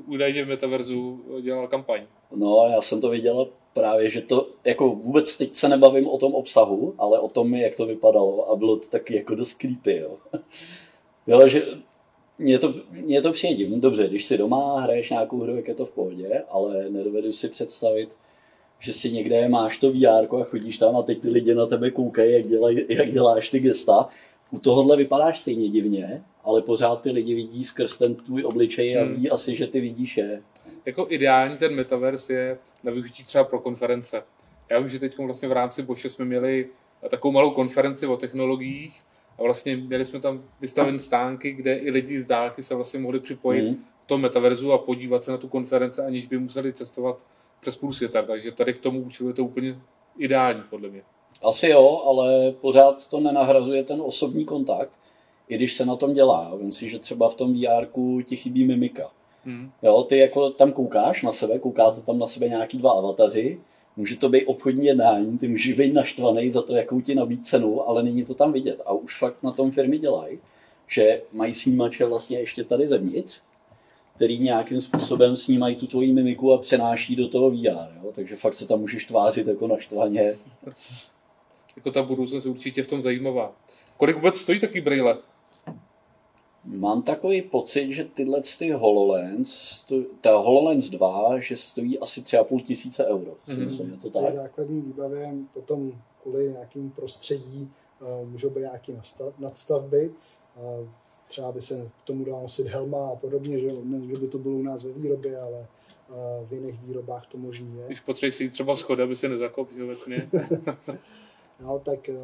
údajně 0.08 0.46
v 0.46 0.48
Metaverzu 0.48 1.26
dělal 1.42 1.68
kampaň. 1.68 2.02
No, 2.36 2.68
já 2.72 2.82
jsem 2.82 3.02
to 3.02 3.10
viděl 3.10 3.48
právě, 3.74 4.10
že 4.10 4.22
to, 4.22 4.50
jako 4.66 4.90
vůbec 4.90 5.38
teď 5.38 5.56
se 5.56 5.70
nebavím 5.70 6.08
o 6.08 6.18
tom 6.18 6.34
obsahu, 6.34 6.96
ale 6.98 7.20
o 7.20 7.30
tom, 7.30 7.54
jak 7.54 7.76
to 7.76 7.86
vypadalo 7.86 8.52
a 8.52 8.56
bylo 8.56 8.78
to 8.78 8.88
taky 8.88 9.16
jako 9.16 9.36
dost 9.36 9.54
creepy, 9.54 9.96
jo. 9.96 10.18
jo, 11.28 11.48
že 11.48 11.66
mě 12.38 12.60
to, 12.60 12.74
mě 12.92 13.22
to 13.22 13.32
přijde 13.32 13.56
divný. 13.56 13.82
Dobře, 13.82 14.08
když 14.08 14.26
si 14.26 14.38
doma 14.38 14.80
hraješ 14.80 15.10
nějakou 15.10 15.40
hru, 15.40 15.56
jak 15.56 15.68
je 15.68 15.76
to 15.76 15.86
v 15.86 15.92
pohodě, 15.92 16.44
ale 16.50 16.90
nedovedu 16.90 17.32
si 17.32 17.50
představit, 17.50 18.10
že 18.80 18.94
si 18.94 19.12
někde 19.12 19.50
máš 19.50 19.78
to 19.78 19.92
VR 19.92 20.36
a 20.42 20.44
chodíš 20.44 20.78
tam 20.78 20.98
a 20.98 21.02
teď 21.02 21.22
ty 21.22 21.30
lidi 21.30 21.56
na 21.56 21.66
tebe 21.66 21.92
koukají, 21.92 22.34
jak, 22.34 22.48
dělaj, 22.48 22.86
jak 22.90 23.12
děláš 23.12 23.50
ty 23.50 23.60
gesta. 23.60 24.10
U 24.54 24.60
tohohle 24.60 24.98
vypadáš 24.98 25.40
stejně 25.40 25.70
divně, 25.70 26.24
ale 26.44 26.62
pořád 26.62 27.02
ty 27.02 27.12
lidi 27.12 27.36
vidí 27.36 27.64
skrz 27.64 27.98
ten 27.98 28.16
tvůj 28.16 28.46
obličej 28.46 29.00
a 29.00 29.04
Hmm. 29.04 29.16
ví 29.16 29.30
asi, 29.30 29.56
že 29.56 29.68
ty 29.68 29.82
vidíš 29.82 30.18
je. 30.18 30.42
Jako 30.86 31.06
ideální 31.10 31.58
ten 31.58 31.76
Metaverse 31.76 32.34
je 32.34 32.58
na 32.84 32.92
využití 32.92 33.24
třeba 33.24 33.44
pro 33.44 33.60
konference. 33.60 34.24
Já 34.72 34.80
vím, 34.80 34.90
že 34.90 35.00
teď 35.00 35.18
vlastně 35.18 35.48
v 35.48 35.52
rámci 35.52 35.84
Boše 35.84 36.10
jsme 36.10 36.26
měli 36.26 36.70
takovou 37.10 37.32
malou 37.32 37.52
konferenci 37.52 38.08
o 38.08 38.18
technologiích 38.18 39.02
a 39.40 39.44
vlastně 39.44 39.76
měli 39.78 40.06
jsme 40.06 40.20
tam 40.20 40.44
vystaven 40.62 41.00
stánky, 41.00 41.52
kde 41.54 41.76
i 41.78 41.92
lidi 41.92 42.22
z 42.22 42.26
dálky 42.28 42.64
se 42.64 42.76
vlastně 42.76 43.00
mohli 43.00 43.20
připojit 43.20 43.62
Hmm. 43.66 43.76
k 43.76 44.08
tomu 44.08 44.22
metaverzu 44.22 44.72
a 44.72 44.78
podívat 44.78 45.24
se 45.24 45.32
na 45.32 45.38
tu 45.38 45.48
konferenci, 45.48 46.02
aniž 46.02 46.28
by 46.28 46.38
museli 46.40 46.74
cestovat 46.74 47.18
přes 47.60 47.76
půl 47.76 47.94
světa. 47.94 48.22
Takže 48.22 48.52
tady 48.52 48.74
k 48.74 48.80
tomu 48.80 49.00
účelu 49.02 49.30
je 49.30 49.36
to 49.36 49.44
úplně 49.44 49.80
ideální, 50.18 50.64
podle 50.70 50.90
mě. 50.90 51.02
Asi 51.42 51.68
jo, 51.68 52.02
ale 52.06 52.52
pořád 52.52 53.08
to 53.08 53.20
nenahrazuje 53.20 53.84
ten 53.84 54.02
osobní 54.02 54.46
kontakt, 54.46 54.92
i 55.48 55.56
když 55.56 55.74
se 55.74 55.86
na 55.86 55.96
tom 55.96 56.14
dělá. 56.14 56.56
Vím 56.56 56.72
si, 56.72 56.90
že 56.90 57.00
třeba 57.00 57.30
v 57.30 57.36
tom 57.36 57.54
VR 57.54 57.88
ti 58.26 58.36
chybí 58.36 58.66
mimika. 58.66 59.12
Hmm. 59.46 59.72
Jo, 59.82 60.04
ty 60.04 60.18
jako 60.18 60.50
tam 60.50 60.72
koukáš 60.72 61.24
na 61.24 61.34
sebe, 61.34 61.60
koukáte 61.60 62.02
tam 62.02 62.20
na 62.20 62.26
sebe 62.26 62.50
nějaký 62.50 62.78
dva 62.78 62.92
avataři, 62.92 63.60
může 63.98 64.18
to 64.18 64.30
být 64.30 64.46
obchodní 64.46 64.86
jednání, 64.86 65.38
ty 65.38 65.48
můžeš 65.48 65.74
být 65.74 65.94
naštvaný 65.94 66.50
za 66.50 66.62
to, 66.62 66.76
jakou 66.76 67.02
ti 67.02 67.16
nabít 67.16 67.48
cenu, 67.48 67.90
ale 67.90 68.04
není 68.04 68.26
to 68.26 68.34
tam 68.34 68.54
vidět. 68.54 68.82
A 68.86 68.94
už 68.94 69.20
fakt 69.20 69.44
na 69.44 69.52
tom 69.52 69.72
firmy 69.72 69.98
dělají, 69.98 70.40
že 70.88 71.22
mají 71.34 71.54
snímače 71.54 72.06
vlastně 72.06 72.40
ještě 72.40 72.64
tady 72.64 72.88
zevnitř, 72.88 73.42
který 74.16 74.40
nějakým 74.40 74.82
způsobem 74.82 75.36
snímají 75.36 75.76
tu 75.76 75.88
tvoji 75.88 76.14
mimiku 76.14 76.54
a 76.54 76.58
přenáší 76.58 77.16
do 77.16 77.28
toho 77.28 77.50
VR. 77.50 78.00
Jo? 78.04 78.12
Takže 78.16 78.36
fakt 78.36 78.54
se 78.54 78.68
tam 78.68 78.80
můžeš 78.80 79.06
tvářit 79.06 79.48
jako 79.48 79.68
naštvaně. 79.68 80.36
Jako 81.76 81.92
ta 81.92 82.04
budoucnost 82.04 82.46
je 82.46 82.52
určitě 82.52 82.84
v 82.84 82.88
tom 82.88 83.02
zajímavá. 83.02 83.56
Kolik 83.98 84.16
vůbec 84.16 84.38
stojí 84.38 84.60
takový 84.60 84.82
brýle? 84.82 85.18
Mám 86.66 87.02
takový 87.02 87.42
pocit, 87.42 87.94
že 87.94 88.04
tyhle 88.04 88.42
ty 88.60 88.72
HoloLens, 88.72 89.86
ta 90.22 90.38
HoloLens 90.38 90.90
2, 90.90 91.40
že 91.40 91.56
stojí 91.58 92.00
asi 92.00 92.22
3,5 92.22 92.62
tisíce 92.62 93.06
euro. 93.06 93.32
Mhm. 93.48 93.64
myslím, 93.64 93.92
je 93.92 93.98
to 93.98 94.10
Ty 94.10 94.26
tak. 94.26 94.34
základní 94.34 94.82
výbavě 94.82 95.34
potom 95.54 95.92
kvůli 96.24 96.52
nějakým 96.52 96.92
prostředí 96.92 97.72
eh, 98.02 98.26
můžou 98.26 98.50
být 98.50 98.60
nějaké 98.60 98.94
nadstavby. 99.40 100.12
Eh, 100.58 100.90
Třeba 101.28 101.52
by 101.52 101.62
se 101.62 101.92
k 102.00 102.02
tomu 102.02 102.26
dal 102.26 102.42
nosit 102.42 102.68
helma 102.68 103.08
a 103.10 103.16
podobně, 103.16 103.60
že, 103.60 103.68
ne, 103.84 104.08
že 104.08 104.14
by 104.22 104.28
to 104.28 104.38
bylo 104.38 104.56
u 104.56 104.62
nás 104.64 104.84
ve 104.84 104.92
výrobě, 104.94 105.40
ale 105.42 105.68
eh, 106.10 106.46
v 106.46 106.54
jiných 106.54 106.80
výrobách 106.84 107.28
to 107.28 107.38
možný 107.38 107.78
je. 107.80 107.86
Když 107.86 108.00
potřebuješ 108.00 108.36
si 108.36 108.50
třeba 108.50 108.76
schody, 108.76 109.04
aby 109.04 109.16
se 109.16 109.30
nezakop, 109.30 109.70
že 109.78 109.84
jo. 111.60 111.68
No, 111.68 111.80
tak 111.80 112.10
eh, 112.10 112.18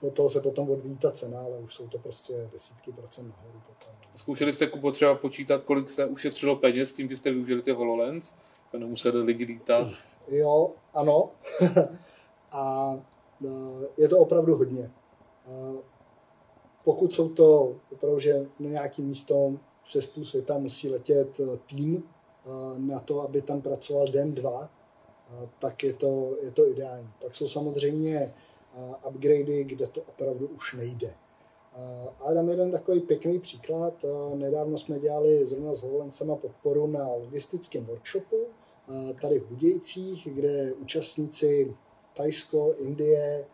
od 0.00 0.14
toho 0.14 0.30
se 0.30 0.40
potom 0.40 0.70
odvíjí 0.70 0.96
ta 0.96 1.10
cena, 1.10 1.40
ale 1.40 1.58
už 1.58 1.74
jsou 1.74 1.88
to 1.88 1.98
prostě 1.98 2.48
desítky 2.52 2.92
procent 2.92 3.28
nahoru 3.28 3.60
potom. 3.66 3.94
Zkoušeli 4.14 4.52
jste 4.52 4.66
Kubo 4.66 4.92
třeba 4.92 5.14
počítat, 5.14 5.62
kolik 5.62 5.90
se 5.90 6.06
ušetřilo 6.06 6.56
peněz 6.56 6.92
tím, 6.92 7.08
že 7.08 7.16
jste 7.16 7.30
využili 7.30 7.62
ty 7.62 7.72
HoloLens? 7.72 8.34
To 8.70 8.78
nemuseli 8.78 9.22
lidi 9.22 9.44
lítat. 9.44 9.88
Jo, 10.28 10.70
ano. 10.94 11.30
a 12.52 12.94
eh, 13.44 13.86
je 13.96 14.08
to 14.08 14.18
opravdu 14.18 14.56
hodně. 14.56 14.90
Eh, 15.46 15.78
Pokud 16.84 17.12
jsou 17.12 17.28
to 17.28 17.76
opravdu, 17.92 18.18
že 18.18 18.46
na 18.58 18.68
nějaký 18.68 19.02
místo 19.02 19.54
přes 19.84 20.06
půl 20.06 20.24
světa 20.24 20.58
musí 20.58 20.88
letět 20.88 21.40
tým 21.66 22.02
na 22.78 23.00
to, 23.00 23.20
aby 23.22 23.42
tam 23.42 23.62
pracoval 23.62 24.06
den, 24.06 24.34
dva, 24.34 24.68
tak 25.58 25.82
je 25.82 25.92
to, 25.92 26.36
je 26.42 26.50
to 26.50 26.68
ideální. 26.68 27.10
Pak 27.22 27.34
jsou 27.34 27.48
samozřejmě 27.48 28.34
upgradey, 29.08 29.64
kde 29.64 29.86
to 29.86 30.00
opravdu 30.00 30.46
už 30.46 30.74
nejde. 30.74 31.14
Ale 32.20 32.34
dám 32.34 32.48
jeden 32.48 32.70
takový 32.70 33.00
pěkný 33.00 33.38
příklad. 33.38 34.04
Nedávno 34.34 34.78
jsme 34.78 34.98
dělali 34.98 35.46
zrovna 35.46 35.74
s 35.74 35.82
Hololencema 35.82 36.36
podporu 36.36 36.86
na 36.86 37.08
logistickém 37.08 37.84
workshopu 37.84 38.36
tady 39.20 39.38
v 39.38 39.48
Budějcích, 39.48 40.28
kde 40.34 40.72
účastníci 40.72 41.74
Tajsko, 42.16 42.74
Indie, 42.78 43.44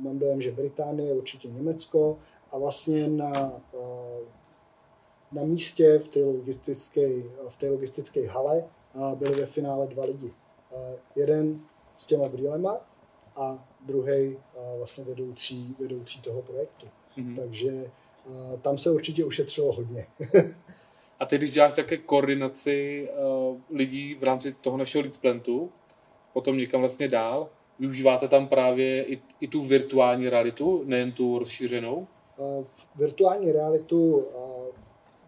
mám 0.00 0.18
dojem, 0.18 0.42
že 0.42 0.52
Británie, 0.52 1.14
určitě 1.14 1.48
Německo 1.48 2.18
a 2.50 2.58
vlastně 2.58 3.08
na, 3.08 3.62
na 5.32 5.42
místě 5.42 5.98
v 5.98 6.08
té 6.08 6.24
logistické, 6.24 7.08
v 7.48 7.56
té 7.58 7.70
logistické 7.70 8.28
hale 8.28 8.64
byli 9.14 9.40
ve 9.40 9.46
finále 9.46 9.86
dva 9.86 10.04
lidi. 10.04 10.32
Eh, 10.72 10.96
Jeden 11.16 11.60
s 11.96 12.06
těma 12.06 12.28
brýlema 12.28 12.80
a 13.36 13.68
druhý 13.86 14.36
vlastně 14.78 15.04
vedoucí, 15.04 15.76
vedoucí 15.80 16.20
toho 16.20 16.42
projektu. 16.42 16.86
Mhm. 17.16 17.36
Takže 17.36 17.70
eh, 17.70 18.56
tam 18.62 18.78
se 18.78 18.90
určitě 18.90 19.24
ušetřilo 19.24 19.72
hodně. 19.72 20.06
A 21.20 21.26
ty, 21.26 21.38
když 21.38 21.50
děláš 21.50 21.74
také 21.74 21.96
koordinaci 21.96 23.08
uh, 23.50 23.56
lidí 23.70 24.14
v 24.14 24.22
rámci 24.22 24.52
toho 24.52 24.76
našeho 24.76 25.02
lead 25.02 25.20
plantu, 25.20 25.70
potom 26.32 26.58
někam 26.58 26.80
vlastně 26.80 27.08
dál, 27.08 27.48
využíváte 27.78 28.28
tam 28.28 28.48
právě 28.48 29.04
i, 29.04 29.22
i 29.40 29.48
tu 29.48 29.60
virtuální 29.60 30.28
realitu, 30.28 30.82
nejen 30.86 31.12
tu 31.12 31.38
rozšířenou? 31.38 32.06
Eh, 32.38 32.64
V 32.72 32.88
virtuální 32.96 33.52
realitu 33.52 34.26
eh, 34.30 34.72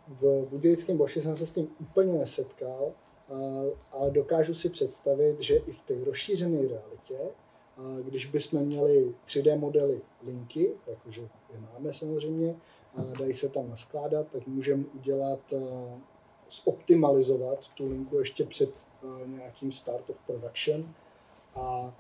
v 0.09 0.47
budějickém 0.51 0.97
Boši 0.97 1.21
jsem 1.21 1.37
se 1.37 1.47
s 1.47 1.53
tím 1.53 1.69
úplně 1.81 2.19
nesetkal, 2.19 2.87
eh, 2.89 2.93
ale 3.91 4.11
dokážu 4.11 4.55
si 4.55 4.69
představit, 4.69 5.41
že 5.41 5.57
i 5.57 5.73
v 5.73 5.83
té 5.83 6.05
rozšířené 6.05 6.69
realitě, 6.69 7.19
když 8.03 8.27
bychom 8.27 8.61
měli 8.61 9.15
3D 9.27 9.59
modely 9.59 10.01
linky, 10.23 10.73
jakože 10.87 11.21
je 11.53 11.61
máme 11.61 11.95
samozřejmě, 11.95 12.57
a 12.95 13.03
dají 13.19 13.35
se 13.35 13.49
tam 13.49 13.71
naskládat, 13.71 14.27
tak 14.29 14.47
můžeme 14.47 14.85
udělat, 14.95 15.55
zoptimalizovat 16.65 17.69
tu 17.69 17.89
linku 17.89 18.19
ještě 18.19 18.45
před 18.45 18.87
nějakým 19.27 19.73
start 19.73 20.11
of 20.11 20.17
production. 20.27 20.95
A 21.55 21.95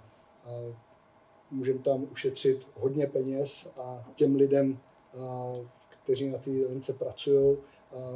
můžeme 1.50 1.78
tam 1.78 2.08
ušetřit 2.12 2.68
hodně 2.74 3.06
peněz 3.06 3.72
a 3.76 4.08
těm 4.14 4.36
lidem, 4.36 4.78
kteří 5.88 6.28
na 6.28 6.38
té 6.38 6.50
lince 6.50 6.92
pracují, 6.92 7.56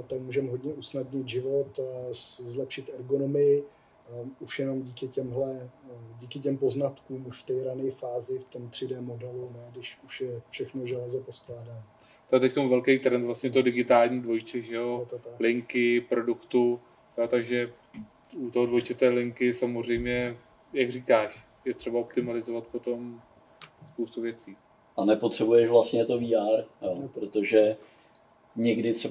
tak 0.06 0.20
můžeme 0.20 0.50
hodně 0.50 0.72
usnadnit 0.72 1.28
život, 1.28 1.80
zlepšit 2.10 2.90
ergonomii, 2.94 3.64
a, 4.08 4.28
už 4.40 4.58
jenom 4.58 4.82
díky 4.82 5.08
těmhle, 5.08 5.70
a, 5.90 6.18
díky 6.20 6.38
těm 6.38 6.58
poznatkům 6.58 7.26
už 7.26 7.42
v 7.42 7.46
té 7.46 7.64
rané 7.64 7.90
fázi 7.90 8.38
v 8.38 8.44
tom 8.44 8.68
3D 8.68 9.00
modelu, 9.00 9.50
ne, 9.54 9.68
když 9.72 9.98
už 10.04 10.20
je 10.20 10.42
všechno 10.50 10.86
železo 10.86 11.20
poskládané. 11.20 11.82
To 12.30 12.36
je 12.36 12.40
teď 12.40 12.56
velký 12.56 12.98
trend, 12.98 13.24
vlastně 13.24 13.50
to 13.50 13.62
digitální 13.62 14.22
dvojče, 14.22 14.62
že 14.62 14.74
jo? 14.74 15.06
linky, 15.40 16.00
produktu, 16.00 16.80
jo, 17.18 17.28
takže 17.28 17.72
u 18.36 18.50
toho 18.50 18.66
dvojčeté 18.66 19.08
linky 19.08 19.54
samozřejmě, 19.54 20.36
jak 20.72 20.90
říkáš, 20.90 21.46
je 21.64 21.74
třeba 21.74 22.00
optimalizovat 22.00 22.66
potom 22.66 23.22
spoustu 23.88 24.20
věcí. 24.20 24.56
A 24.96 25.04
nepotřebuješ 25.04 25.70
vlastně 25.70 26.04
to 26.04 26.18
VR, 26.18 26.64
jo, 26.82 27.08
protože 27.14 27.76
někdy 28.56 28.92
třeba 28.92 29.02